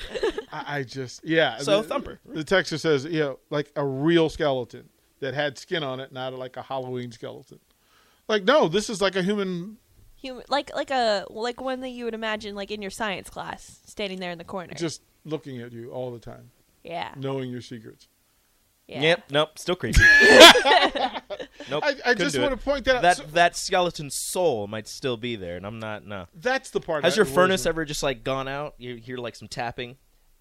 I, 0.51 0.79
I 0.79 0.83
just 0.83 1.25
yeah. 1.25 1.59
So, 1.59 1.83
the, 1.83 1.89
Thumper. 1.89 2.21
The 2.25 2.43
Texas 2.43 2.81
says 2.81 3.05
you 3.05 3.21
know 3.21 3.39
like 3.51 3.71
a 3.77 3.85
real 3.85 4.31
skeleton 4.31 4.89
that 5.21 5.35
had 5.35 5.59
skin 5.59 5.83
on 5.83 6.01
it, 6.01 6.11
not 6.11 6.33
like 6.35 6.57
a 6.57 6.63
Halloween 6.63 7.13
skeleton. 7.13 7.59
Like 8.29 8.45
no, 8.45 8.69
this 8.69 8.89
is 8.89 9.03
like 9.03 9.15
a 9.17 9.23
human. 9.23 9.77
Human, 10.25 10.43
like 10.49 10.75
like 10.75 10.91
a 10.91 11.27
like 11.29 11.61
one 11.61 11.81
that 11.81 11.91
you 11.91 12.07
would 12.07 12.15
imagine 12.15 12.55
like 12.55 12.71
in 12.71 12.81
your 12.81 12.91
science 12.91 13.29
class, 13.29 13.81
standing 13.85 14.21
there 14.21 14.31
in 14.31 14.39
the 14.39 14.45
corner. 14.45 14.73
Just 14.73 15.03
looking 15.27 15.61
at 15.61 15.71
you 15.73 15.91
all 15.91 16.11
the 16.11 16.19
time, 16.19 16.51
yeah. 16.83 17.13
knowing 17.17 17.51
your 17.51 17.61
secrets. 17.61 18.09
Yeah. 18.89 19.03
Yep. 19.03 19.25
Nope. 19.31 19.59
Still 19.59 19.77
creepy. 19.77 20.01
nope. 21.71 21.83
I, 21.85 21.95
I 22.07 22.15
just 22.15 22.39
want 22.39 22.53
it. 22.53 22.57
to 22.57 22.63
point 22.63 22.87
that 22.87 22.97
out. 22.97 23.03
that 23.03 23.17
So- 23.19 23.25
that 23.33 23.55
skeleton's 23.57 24.15
soul 24.15 24.67
might 24.67 24.89
still 24.89 25.19
be 25.19 25.37
there, 25.37 25.57
and 25.59 25.67
I'm 25.67 25.79
not. 25.79 26.07
No. 26.07 26.27
that's 26.35 26.71
the 26.71 26.81
part. 26.81 27.05
Has 27.05 27.15
that 27.15 27.19
your 27.19 27.27
furnace 27.27 27.67
me. 27.67 27.69
ever 27.69 27.85
just 27.85 28.03
like 28.03 28.25
gone 28.25 28.49
out? 28.49 28.75
You 28.79 28.97
hear 28.97 29.19
like 29.19 29.37
some 29.37 29.49
tapping? 29.49 29.97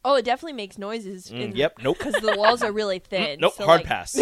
Oh, 0.06 0.16
it 0.16 0.24
definitely 0.24 0.54
makes 0.54 0.78
noises. 0.78 1.30
Mm, 1.30 1.56
yep. 1.58 1.76
Nope. 1.84 1.98
Because 1.98 2.16
the 2.16 2.36
walls 2.38 2.62
are 2.64 2.72
really 2.72 3.00
thin. 3.00 3.40
Nope. 3.42 3.54
so, 3.56 3.66
hard 3.66 3.82
like- 3.82 3.88
pass. 3.88 4.18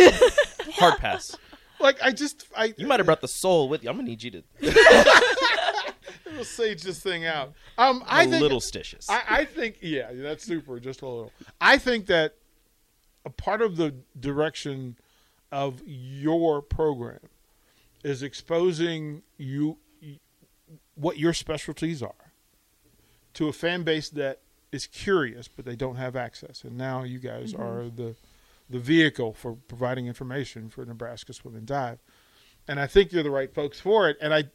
hard 0.73 0.97
pass. 0.97 1.35
Like 1.79 1.99
I 2.03 2.11
just 2.11 2.47
I 2.55 2.75
You 2.77 2.85
might 2.85 2.99
have 2.99 3.07
brought 3.07 3.21
the 3.21 3.27
soul 3.27 3.67
with 3.69 3.83
you. 3.83 3.89
I'm 3.89 3.95
gonna 3.95 4.07
need 4.07 4.21
you 4.21 4.29
to. 4.31 4.43
We'll 6.41 6.45
sage 6.45 6.81
this 6.81 6.99
thing 6.99 7.25
out. 7.25 7.53
Um, 7.77 8.03
I 8.07 8.23
a 8.23 8.27
think 8.27 8.41
little 8.41 8.59
stitches. 8.59 9.07
I, 9.09 9.21
I 9.29 9.45
think 9.45 9.77
yeah, 9.81 10.09
that's 10.11 10.43
super. 10.43 10.79
Just 10.79 11.01
a 11.01 11.07
little. 11.07 11.31
I 11.59 11.77
think 11.77 12.07
that 12.07 12.35
a 13.25 13.29
part 13.29 13.61
of 13.61 13.77
the 13.77 13.93
direction 14.19 14.97
of 15.51 15.81
your 15.85 16.61
program 16.61 17.19
is 18.03 18.23
exposing 18.23 19.21
you 19.37 19.77
what 20.95 21.17
your 21.17 21.33
specialties 21.33 22.01
are 22.01 22.33
to 23.33 23.47
a 23.47 23.53
fan 23.53 23.83
base 23.83 24.09
that 24.09 24.39
is 24.71 24.87
curious 24.87 25.47
but 25.47 25.65
they 25.65 25.75
don't 25.75 25.95
have 25.95 26.15
access. 26.15 26.63
And 26.63 26.77
now 26.77 27.03
you 27.03 27.19
guys 27.19 27.53
are 27.53 27.85
the 27.89 28.15
the 28.69 28.79
vehicle 28.79 29.33
for 29.33 29.53
providing 29.67 30.07
information 30.07 30.69
for 30.69 30.85
Nebraska 30.85 31.33
Swim 31.33 31.55
and 31.55 31.65
Dive. 31.65 31.99
And 32.67 32.79
I 32.79 32.87
think 32.87 33.11
you're 33.11 33.21
the 33.21 33.29
right 33.29 33.53
folks 33.53 33.79
for 33.79 34.09
it. 34.09 34.17
And 34.21 34.33
I 34.33 34.45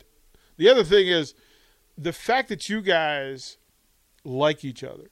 the 0.57 0.69
other 0.69 0.85
thing 0.85 1.09
is 1.09 1.35
the 1.97 2.13
fact 2.13 2.49
that 2.49 2.69
you 2.69 2.81
guys 2.83 3.57
like 4.25 4.65
each 4.65 4.83
other 4.85 5.11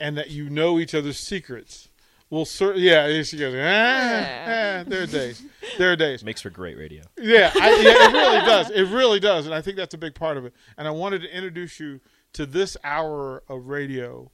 and 0.00 0.16
that 0.16 0.30
you 0.30 0.48
know 0.50 0.78
each 0.78 0.94
other's 0.94 1.18
secrets 1.18 1.88
will 2.30 2.44
certainly 2.44 2.88
yeah 2.88 3.22
she 3.22 3.36
goes 3.36 3.54
ah, 3.54 3.60
ah, 3.60 4.84
there 4.86 5.02
are 5.02 5.06
days 5.06 5.42
there 5.78 5.92
are 5.92 5.96
days. 5.96 6.24
Makes 6.24 6.40
for 6.40 6.50
great 6.50 6.76
radio. 6.78 7.02
yeah, 7.20 7.52
I, 7.54 7.70
yeah 7.80 8.08
it 8.08 8.12
really 8.12 8.46
does 8.46 8.70
it 8.70 8.82
really 8.84 9.20
does 9.20 9.46
and 9.46 9.54
i 9.54 9.60
think 9.60 9.76
that's 9.76 9.94
a 9.94 9.98
big 9.98 10.14
part 10.14 10.36
of 10.36 10.44
it 10.46 10.54
and 10.76 10.88
i 10.88 10.90
wanted 10.90 11.20
to 11.22 11.34
introduce 11.34 11.78
you 11.78 12.00
to 12.32 12.46
this 12.46 12.76
hour 12.82 13.42
of 13.48 13.68
radio 13.68 14.30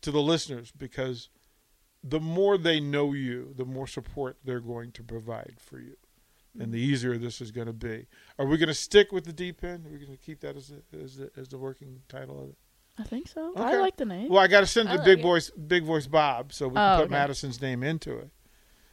to 0.00 0.10
the 0.10 0.22
listeners 0.22 0.72
because 0.76 1.28
the 2.02 2.20
more 2.20 2.56
they 2.58 2.80
know 2.80 3.12
you 3.12 3.52
the 3.56 3.64
more 3.64 3.86
support 3.86 4.36
they're 4.44 4.60
going 4.60 4.90
to 4.92 5.02
provide 5.02 5.56
for 5.58 5.78
you 5.78 5.96
and 6.58 6.72
the 6.72 6.78
easier 6.78 7.18
this 7.18 7.40
is 7.40 7.50
going 7.50 7.66
to 7.66 7.72
be 7.72 8.06
are 8.38 8.46
we 8.46 8.56
going 8.56 8.68
to 8.68 8.74
stick 8.74 9.10
with 9.12 9.24
the 9.24 9.32
deep 9.32 9.64
end 9.64 9.86
are 9.86 9.90
we 9.90 9.98
going 9.98 10.10
to 10.10 10.16
keep 10.16 10.40
that 10.40 10.56
as, 10.56 10.68
the 10.68 11.02
as, 11.02 11.16
the, 11.16 11.30
as 11.36 11.48
the 11.48 11.58
working 11.58 12.00
title 12.08 12.40
of 12.42 12.50
it 12.50 12.56
I 12.96 13.02
think 13.02 13.26
so. 13.26 13.50
Okay. 13.50 13.60
I 13.60 13.76
like 13.78 13.96
the 13.96 14.04
name. 14.04 14.28
well, 14.28 14.40
I 14.40 14.46
got 14.46 14.60
to 14.60 14.66
send 14.66 14.88
the 14.88 14.94
like 14.94 15.04
Big 15.04 15.18
it. 15.18 15.22
Voice, 15.22 15.50
Big 15.50 15.82
Voice 15.84 16.06
Bob, 16.06 16.52
so 16.52 16.68
we 16.68 16.74
can 16.74 17.00
Oh, 17.00 17.02
put 17.02 17.12
okay. 17.12 17.14
Madesyn's 17.32 17.60
name 17.60 17.82
into 17.82 18.16
it, 18.16 18.30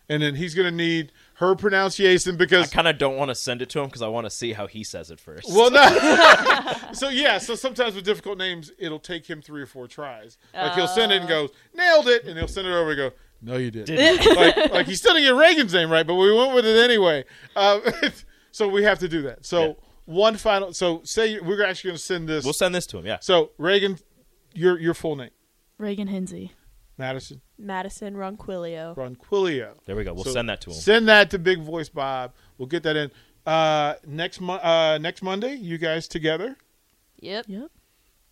and 0.10 0.24
then 0.24 0.34
he's 0.34 0.56
going 0.56 0.66
to 0.66 0.76
need 0.76 1.12
her 1.36 1.54
pronunciation 1.54 2.36
because 2.36 2.72
I 2.72 2.74
kind 2.74 2.88
of 2.88 2.98
don't 2.98 3.16
want 3.16 3.30
to 3.30 3.36
send 3.36 3.62
it 3.62 3.70
to 3.70 3.80
him 3.80 3.86
because 3.86 4.02
I 4.02 4.08
want 4.08 4.26
to 4.26 4.32
see 4.32 4.54
how 4.54 4.66
he 4.66 4.84
says 4.84 5.12
it 5.12 5.20
first. 5.20 5.48
well, 5.54 5.70
no. 5.70 6.74
so 6.94 7.10
yeah, 7.10 7.38
so 7.38 7.54
sometimes 7.54 7.94
with 7.94 8.04
difficult 8.04 8.40
names, 8.40 8.72
it'll 8.80 8.98
take 9.00 9.28
him 9.30 9.40
three 9.40 9.62
or 9.62 9.68
four 9.68 9.88
tries. 9.88 10.40
Like 10.52 10.74
he'll 10.74 10.88
send 10.88 11.12
it 11.12 11.22
and 11.22 11.26
oh. 11.26 11.48
goes, 11.48 11.52
nailed 11.76 12.08
it, 12.08 12.26
and 12.26 12.40
he'll 12.40 12.48
send 12.48 12.68
it 12.68 12.72
over 12.74 12.90
and 12.90 12.98
go, 12.98 13.12
no, 13.42 13.58
you 13.58 13.72
didn't. 13.72 14.36
like, 14.36 14.72
like 14.72 14.86
he 14.88 14.96
still 14.96 15.14
didn't 15.14 15.28
get 15.36 15.36
Reagan's 15.42 15.74
name 15.74 15.90
right, 15.90 16.06
but 16.06 16.16
we 16.16 16.32
went 16.36 16.54
with 16.54 16.66
it 16.66 16.78
anyway. 16.84 17.24
Um, 17.56 17.82
so 18.52 18.68
we 18.68 18.84
have 18.84 19.00
to 19.00 19.08
do 19.08 19.22
that. 19.24 19.46
So 19.46 19.62
Yeah. 19.68 19.74
one 20.06 20.38
final. 20.38 20.74
So 20.74 21.02
say 21.04 21.40
we're 21.40 21.64
actually 21.66 21.90
going 21.90 21.98
to 21.98 22.04
send 22.04 22.28
this. 22.30 22.44
we'll 22.44 22.54
send 22.54 22.76
this 22.76 22.86
to 22.88 22.98
him. 23.00 23.06
Yeah. 23.06 23.18
so 23.22 23.52
Reagan, 23.58 23.98
your 24.54 24.80
your 24.80 24.94
full 24.94 25.16
name, 25.16 25.32
Reagan 25.78 26.08
Hinze. 26.08 26.52
Madesyn 27.00 27.40
Madesyn 27.60 28.14
Ronquillio. 28.14 28.96
Ronquillio. 28.96 29.72
There 29.86 29.96
we 29.96 30.04
go. 30.04 30.14
We'll 30.14 30.24
So 30.26 30.34
send 30.34 30.50
that 30.50 30.62
to 30.62 30.70
him. 30.70 30.76
Send 30.76 31.08
that 31.08 31.32
to 31.32 31.40
Big 31.40 31.60
Voice 31.60 31.90
Bob. 31.90 32.34
We'll 32.60 32.68
get 32.68 32.84
that 32.84 32.96
in 32.96 33.12
uh, 33.48 33.96
next 34.06 34.40
mo- 34.40 34.56
uh, 34.62 35.00
next 35.02 35.24
Monday. 35.24 35.56
You 35.56 35.80
guys 35.80 36.08
together 36.08 36.58
Yep. 37.22 37.46
Yep. 37.48 37.72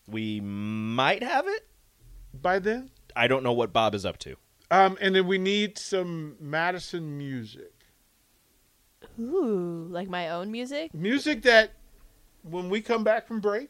we 0.08 0.39
might 0.41 1.24
have 1.24 1.48
it. 1.48 1.65
by 2.39 2.60
then, 2.60 2.91
I 3.15 3.28
don't 3.28 3.41
know 3.43 3.54
what 3.54 3.74
Bob 3.74 3.95
is 3.95 4.06
up 4.06 4.19
to. 4.19 4.36
Um, 4.71 4.97
and 5.01 5.15
then 5.15 5.25
we 5.27 5.38
need 5.39 5.77
some 5.79 6.36
Madesyn 6.43 7.01
music, 7.01 7.73
Ooh, 9.19 9.88
like 9.89 10.08
my 10.10 10.29
own 10.29 10.51
music. 10.51 10.93
music 10.93 11.41
that 11.43 11.71
when 12.43 12.69
we 12.69 12.82
come 12.82 13.03
back 13.03 13.27
from 13.27 13.39
break, 13.39 13.69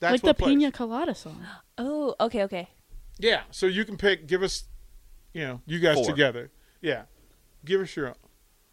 that's 0.00 0.12
like 0.12 0.22
what 0.22 0.36
the 0.36 0.42
plays. 0.42 0.56
Pina 0.56 0.72
Colada 0.72 1.14
song. 1.14 1.44
Oh, 1.78 2.14
okay, 2.20 2.42
okay. 2.44 2.68
Yeah, 3.18 3.42
so 3.50 3.66
you 3.66 3.84
can 3.84 3.96
pick. 3.96 4.26
Give 4.26 4.42
us, 4.42 4.64
you 5.32 5.42
know, 5.42 5.60
you 5.66 5.78
guys 5.78 5.96
Four. 5.96 6.06
together. 6.06 6.50
Yeah, 6.80 7.02
give 7.64 7.80
us 7.80 7.94
your 7.94 8.08
own. 8.08 8.14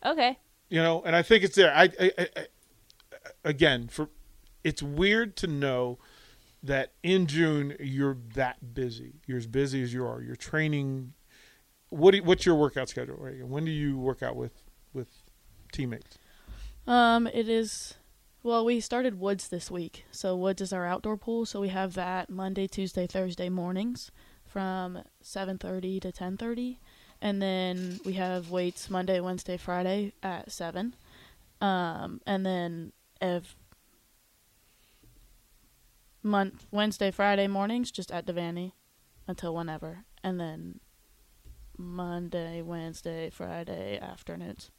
Okay. 0.03 0.39
you 0.69 0.81
know 0.81 1.03
and 1.05 1.15
i 1.15 1.21
think 1.21 1.43
it's 1.43 1.55
there 1.55 1.71
I, 1.71 1.83
I, 1.99 2.11
I, 2.17 2.27
I 2.35 2.45
again 3.45 3.87
for 3.87 4.09
it's 4.63 4.81
weird 4.81 5.35
to 5.37 5.45
know 5.47 5.99
that 6.63 6.93
in 7.03 7.27
june 7.27 7.75
you're 7.79 8.17
that 8.33 8.73
busy 8.73 9.19
you're 9.27 9.37
as 9.37 9.45
busy 9.45 9.83
as 9.83 9.93
you 9.93 10.03
are 10.03 10.19
you're 10.23 10.35
training 10.35 11.13
what 11.91 12.15
what's 12.21 12.45
your 12.45 12.55
workout 12.55 12.89
schedule 12.89 13.17
Reagan? 13.17 13.49
when 13.49 13.63
do 13.65 13.71
you 13.71 13.97
work 13.97 14.23
out 14.23 14.35
with 14.35 14.63
with 14.93 15.09
teammates 15.71 16.17
Um, 16.87 17.27
it 17.27 17.47
is. 17.47 17.93
Well, 18.43 18.65
we 18.65 18.79
started 18.79 19.19
Woods 19.19 19.49
this 19.49 19.69
week, 19.69 20.05
so 20.09 20.35
Woods 20.35 20.61
is 20.61 20.73
our 20.73 20.87
outdoor 20.87 21.15
pool. 21.15 21.45
So 21.45 21.61
we 21.61 21.69
have 21.69 21.93
that 21.93 22.27
Monday, 22.27 22.65
Tuesday, 22.65 23.05
Thursday 23.05 23.49
mornings 23.49 24.09
from 24.43 25.03
seven 25.21 25.59
thirty 25.59 25.99
to 25.99 26.11
ten 26.11 26.37
thirty, 26.37 26.79
and 27.21 27.39
then 27.39 27.99
we 28.03 28.13
have 28.13 28.49
weights 28.49 28.89
Monday, 28.89 29.19
Wednesday, 29.19 29.57
Friday 29.57 30.13
at 30.23 30.51
seven, 30.51 30.95
um, 31.61 32.19
and 32.25 32.43
then 32.43 32.93
if 33.21 33.55
month 36.23 36.65
Wednesday, 36.71 37.11
Friday 37.11 37.47
mornings 37.47 37.91
just 37.91 38.11
at 38.11 38.25
Devaney 38.25 38.71
until 39.27 39.53
whenever, 39.53 40.05
and 40.23 40.39
then 40.39 40.79
Monday, 41.81 42.61
Wednesday, 42.61 43.29
Friday 43.29 43.99
afternoons. 43.99 44.71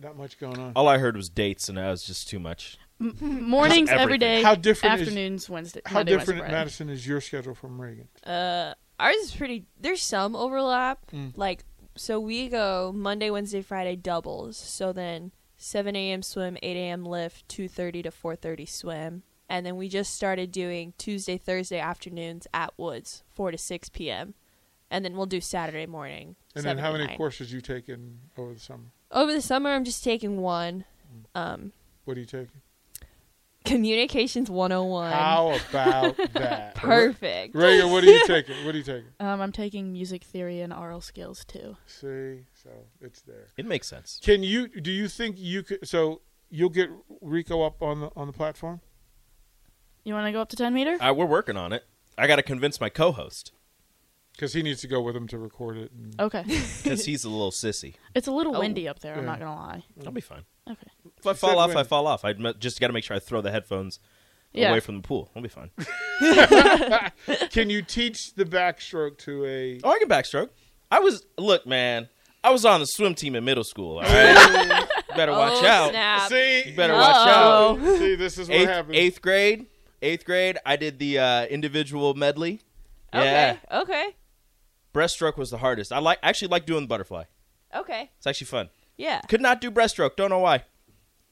not 0.00 0.16
much 0.16 0.38
going 0.38 0.58
on 0.58 0.72
All 0.76 0.86
I 0.88 0.98
heard 0.98 1.16
was 1.16 1.28
dates, 1.28 1.68
and 1.68 1.78
that 1.78 1.88
was 1.90 2.02
just 2.04 2.28
too 2.28 2.38
much. 2.38 2.78
Mornings 3.20 3.90
every 3.90 4.18
day. 4.18 4.42
How 4.42 4.54
different 4.54 5.00
is- 5.00 5.08
afternoons 5.08 5.48
Wednesday. 5.50 5.80
how 5.86 6.00
Monday, 6.00 6.12
different 6.16 6.40
Wednesday, 6.40 6.84
madesyn 6.84 6.90
is 6.90 7.06
your 7.06 7.20
schedule 7.20 7.54
from 7.54 7.80
reagan 7.80 8.08
Uh, 8.24 8.74
ours 8.98 9.16
is 9.16 9.34
pretty. 9.34 9.66
There's 9.80 10.02
some 10.02 10.34
overlap. 10.36 11.10
Mm. 11.12 11.36
Like, 11.36 11.64
so 11.96 12.18
we 12.20 12.48
go 12.48 12.92
Monday, 12.94 13.30
Wednesday, 13.30 13.62
Friday 13.62 13.96
doubles. 13.96 14.56
So 14.56 14.92
then 14.92 15.32
7 15.56 15.94
a.m. 15.96 16.22
swim, 16.22 16.56
8 16.62 16.76
a.m. 16.76 17.04
lift, 17.04 17.48
2:30 17.48 18.02
to 18.04 18.10
4:30 18.10 18.66
swim, 18.68 19.22
and 19.48 19.64
then 19.66 19.76
we 19.76 19.88
just 19.88 20.14
started 20.14 20.50
doing 20.52 20.94
Tuesday, 20.98 21.38
Thursday 21.38 21.78
afternoons 21.80 22.46
at 22.54 22.72
Woods, 22.76 23.22
4 23.30 23.50
to 23.52 23.58
6 23.58 23.88
p.m. 23.90 24.34
And 24.90 25.04
then 25.04 25.16
we'll 25.16 25.26
do 25.26 25.40
Saturday 25.40 25.86
morning. 25.86 26.36
and 26.54 26.64
then 26.64 26.78
how 26.78 26.92
many 26.92 27.06
9. 27.06 27.16
courses 27.16 27.52
you 27.52 27.60
taking 27.60 28.18
over 28.36 28.54
the 28.54 28.60
summer 28.60 28.84
Over 29.10 29.32
the 29.32 29.42
summer, 29.42 29.70
I'm 29.70 29.84
just 29.84 30.02
taking 30.02 30.40
one. 30.40 30.84
Um, 31.34 31.72
what 32.04 32.16
are 32.16 32.20
you 32.20 32.26
taking 32.26 32.62
Communications 33.64 34.48
101. 34.48 35.12
How 35.12 35.58
about 35.70 36.16
that? 36.32 36.74
Perfect. 36.74 37.54
Reagan, 37.54 37.90
what 37.90 38.02
are 38.02 38.06
you 38.06 38.22
taking? 38.26 38.64
What 38.64 38.74
are 38.74 38.78
you 38.78 38.84
taking? 38.84 39.10
Um, 39.20 39.42
I'm 39.42 39.52
taking 39.52 39.92
music 39.92 40.24
theory 40.24 40.60
and 40.60 40.72
aural 40.72 41.02
skills 41.02 41.44
too. 41.44 41.76
See, 41.86 42.44
so 42.54 42.70
it's 43.00 43.20
there. 43.22 43.48
It 43.58 43.66
makes 43.66 43.86
sense. 43.86 44.20
Can 44.22 44.42
you? 44.42 44.68
Do 44.68 44.90
you 44.90 45.06
think 45.08 45.36
you 45.38 45.62
could? 45.62 45.86
So 45.86 46.22
you'll 46.48 46.70
get 46.70 46.88
Rico 47.20 47.62
up 47.62 47.82
on 47.82 48.00
the 48.00 48.10
on 48.16 48.26
the 48.26 48.32
platform. 48.32 48.80
You 50.04 50.14
want 50.14 50.26
to 50.26 50.32
go 50.32 50.40
up 50.40 50.48
to 50.50 50.56
10 50.56 50.72
meter? 50.72 50.96
Uh, 51.02 51.12
we're 51.12 51.26
working 51.26 51.58
on 51.58 51.74
it. 51.74 51.84
I 52.16 52.26
got 52.26 52.36
to 52.36 52.42
convince 52.42 52.80
my 52.80 52.88
co-host 52.88 53.52
Because 54.38 54.52
he 54.52 54.62
needs 54.62 54.80
to 54.82 54.86
go 54.86 55.00
with 55.00 55.16
him 55.16 55.26
to 55.28 55.38
record 55.38 55.76
it. 55.78 55.90
And 55.90 56.14
Okay. 56.20 56.44
because 56.82 57.04
he's 57.04 57.24
a 57.24 57.28
little 57.28 57.50
sissy. 57.50 57.94
it's 58.14 58.28
a 58.28 58.30
little 58.30 58.56
Oh, 58.56 58.60
windy 58.60 58.86
up 58.86 59.00
there. 59.00 59.16
I'm 59.16 59.26
not 59.26 59.40
gonna 59.40 59.52
lie. 59.56 59.82
I'll 60.06 60.12
be 60.12 60.20
fine. 60.20 60.44
Okay. 60.70 60.86
If 61.18 61.26
I 61.26 61.32
fall 61.32 61.58
off, 61.58 61.70
when. 61.70 61.76
I 61.78 61.82
fall 61.82 62.06
off. 62.06 62.24
I 62.24 62.34
just 62.58 62.80
got 62.80 62.86
to 62.86 62.92
make 62.92 63.02
sure 63.02 63.16
I 63.16 63.18
throw 63.18 63.40
the 63.40 63.50
headphones 63.50 63.98
Yeah. 64.52 64.70
away 64.70 64.78
from 64.78 64.94
the 64.96 65.02
pool. 65.02 65.28
I'll 65.34 65.42
be 65.42 65.48
fine. 65.48 65.70
Can 67.50 67.68
you 67.68 67.82
teach 67.82 68.34
the 68.34 68.44
backstroke 68.44 69.18
to 69.18 69.44
a? 69.44 69.80
Oh, 69.82 69.90
I 69.90 69.98
can 69.98 70.08
backstroke. 70.08 70.50
I 70.90 71.00
was 71.00 71.26
look, 71.36 71.66
man. 71.66 72.08
I 72.44 72.50
was 72.50 72.64
on 72.64 72.78
the 72.78 72.86
swim 72.86 73.14
team 73.16 73.34
in 73.34 73.44
middle 73.44 73.64
school. 73.64 73.96
All 73.96 74.02
right, 74.04 74.86
better 75.16 75.32
watch 75.32 75.62
oh, 75.62 75.66
out. 75.66 75.90
Snap. 75.90 76.28
See, 76.28 76.62
You 76.70 76.76
better 76.76 76.92
you- 76.92 76.98
watch 77.00 77.28
out. 77.28 77.78
See, 77.98 78.14
this 78.14 78.38
is 78.38 78.48
what 78.48 78.56
Eighth, 78.58 78.68
happens. 78.68 78.96
eighth 78.96 79.20
grade, 79.22 79.66
eighth 80.00 80.24
grade. 80.24 80.58
I 80.64 80.76
did 80.76 81.00
the 81.00 81.18
uh, 81.18 81.44
individual 81.46 82.14
medley. 82.14 82.60
Yeah, 83.12 83.56
Okay. 83.72 84.14
Okay. 84.98 85.04
breaststroke 85.04 85.36
was 85.36 85.50
the 85.50 85.58
hardest. 85.58 85.92
I 85.92 85.98
like 85.98 86.18
actually 86.22 86.48
like 86.48 86.66
doing 86.66 86.82
the 86.82 86.88
butterfly. 86.88 87.24
Okay. 87.74 88.10
It's 88.16 88.26
actually 88.26 88.46
fun. 88.46 88.70
Yeah. 88.96 89.20
Could 89.28 89.40
not 89.40 89.60
do 89.60 89.70
breaststroke. 89.70 90.16
Don't 90.16 90.30
know 90.30 90.40
why. 90.40 90.64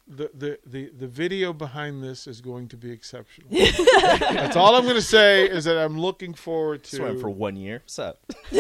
The, 0.09 0.31
the 0.33 0.59
the 0.65 0.91
the 0.97 1.09
video 1.09 1.53
behind 1.53 2.01
this 2.05 2.29
is 2.29 2.41
going 2.41 2.69
to 2.69 2.77
be 2.77 2.93
exceptional. 2.93 3.49
That's 3.51 4.55
all 4.55 4.77
I'm 4.77 4.85
going 4.85 4.95
to 4.95 5.03
say 5.03 5.49
is 5.49 5.65
that 5.65 5.77
I'm 5.77 5.99
looking 5.99 6.33
forward 6.33 6.85
to. 6.85 6.97
Swam 6.97 7.19
for 7.19 7.29
one 7.29 7.57
year. 7.57 7.81
What's 7.83 7.99
up? 7.99 8.21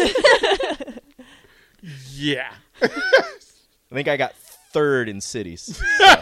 yeah. 2.10 2.52
I 2.82 2.88
think 3.94 4.08
I 4.08 4.16
got 4.16 4.34
third 4.72 5.08
in 5.08 5.20
cities. 5.20 5.62
So, 5.62 6.16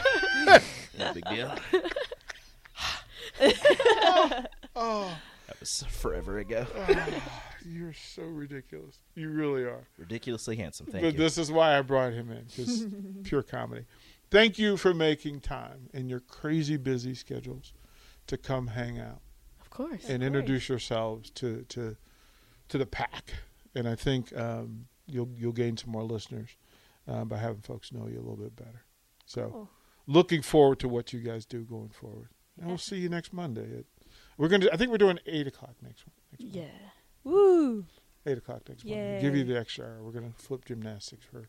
no 0.98 1.14
big 1.14 1.24
deal. 1.24 1.54
Oh, 3.40 4.44
oh, 4.76 5.18
That 5.46 5.58
was 5.58 5.84
forever 5.88 6.38
ago. 6.38 6.66
Oh. 6.76 7.22
You're 7.64 7.92
so 7.92 8.22
ridiculous. 8.22 8.98
You 9.14 9.30
really 9.30 9.62
are. 9.62 9.86
Ridiculously 9.98 10.56
handsome. 10.56 10.86
Thank 10.86 11.02
but 11.04 11.12
you. 11.14 11.18
this 11.18 11.38
is 11.38 11.50
why 11.50 11.78
I 11.78 11.82
brought 11.82 12.12
him 12.12 12.30
in 12.30 12.44
because 12.44 12.86
pure 13.24 13.42
comedy. 13.42 13.84
Thank 14.30 14.58
you 14.58 14.76
for 14.76 14.92
making 14.94 15.40
time 15.40 15.88
in 15.92 16.08
your 16.08 16.20
crazy 16.20 16.76
busy 16.76 17.14
schedules 17.14 17.72
to 18.26 18.36
come 18.36 18.68
hang 18.68 18.98
out 18.98 19.20
Of 19.60 19.70
course. 19.70 20.08
and 20.08 20.22
introduce 20.22 20.68
yourselves 20.68 21.30
to 21.32 21.62
to 21.70 21.96
to 22.68 22.78
the 22.78 22.86
pack. 22.86 23.32
And 23.74 23.88
I 23.88 23.94
think 23.94 24.36
um, 24.36 24.86
you'll 25.06 25.30
you'll 25.36 25.52
gain 25.52 25.76
some 25.76 25.90
more 25.90 26.02
listeners 26.04 26.50
uh, 27.06 27.24
by 27.24 27.38
having 27.38 27.60
folks 27.62 27.92
know 27.92 28.06
you 28.08 28.16
a 28.16 28.24
little 28.24 28.36
bit 28.36 28.56
better. 28.56 28.84
So, 29.26 29.48
Cool. 29.50 29.70
looking 30.06 30.42
forward 30.42 30.78
to 30.80 30.88
what 30.88 31.12
you 31.12 31.20
guys 31.20 31.44
do 31.46 31.62
going 31.64 31.88
forward. 31.90 32.28
And 32.58 32.68
we'll 32.68 32.78
see 32.78 32.96
you 32.98 33.08
next 33.08 33.32
Monday. 33.32 33.78
At, 33.78 33.84
we're 34.38 34.48
gonna. 34.48 34.68
I 34.72 34.76
think 34.76 34.90
we're 34.90 34.98
doing 34.98 35.18
eight 35.26 35.46
o'clock 35.46 35.74
next 35.82 36.04
one. 36.06 36.14
Next 36.32 36.54
Yeah. 36.56 36.90
Woo. 37.24 37.84
Eight 38.26 38.38
o'clock 38.38 38.62
next 38.68 38.84
Monday. 38.84 39.16
Yay. 39.16 39.20
Give 39.20 39.36
you 39.36 39.44
the 39.44 39.58
extra 39.58 39.86
hour. 39.86 40.02
We're 40.02 40.12
gonna 40.12 40.32
flip 40.36 40.64
gymnastics 40.64 41.24
for 41.24 41.48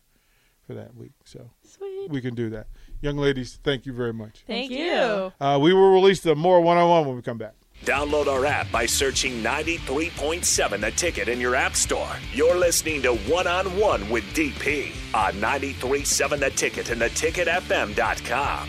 for 0.66 0.74
that 0.74 0.94
week. 0.96 1.12
So 1.24 1.50
Sweet. 1.64 2.10
we 2.10 2.20
can 2.20 2.34
do 2.34 2.50
that. 2.50 2.66
Young 3.00 3.16
ladies, 3.16 3.58
thank 3.62 3.86
you 3.86 3.92
very 3.92 4.12
much. 4.12 4.42
Thank, 4.46 4.70
Thank 4.70 4.72
you. 4.72 4.78
you. 4.78 5.32
Uh, 5.40 5.58
we 5.60 5.72
will 5.72 5.92
release 5.92 6.20
the 6.20 6.34
more 6.34 6.60
one 6.60 6.76
on 6.76 6.90
one 6.90 7.06
when 7.06 7.14
we 7.16 7.22
come 7.22 7.38
back. 7.38 7.54
Download 7.84 8.26
our 8.26 8.44
app 8.46 8.70
by 8.72 8.86
searching 8.86 9.42
93.7 9.44 10.80
The 10.80 10.90
Ticket 10.92 11.28
in 11.28 11.40
your 11.40 11.54
app 11.54 11.76
store. 11.76 12.08
You're 12.32 12.56
listening 12.56 13.02
to 13.02 13.14
One 13.14 13.46
on 13.46 13.66
One 13.78 14.08
with 14.08 14.24
DP 14.34 14.92
on 15.14 15.34
93.7 15.34 16.40
The 16.40 16.50
Ticket 16.50 16.90
and 16.90 17.00
theticketfm.com. 17.02 18.68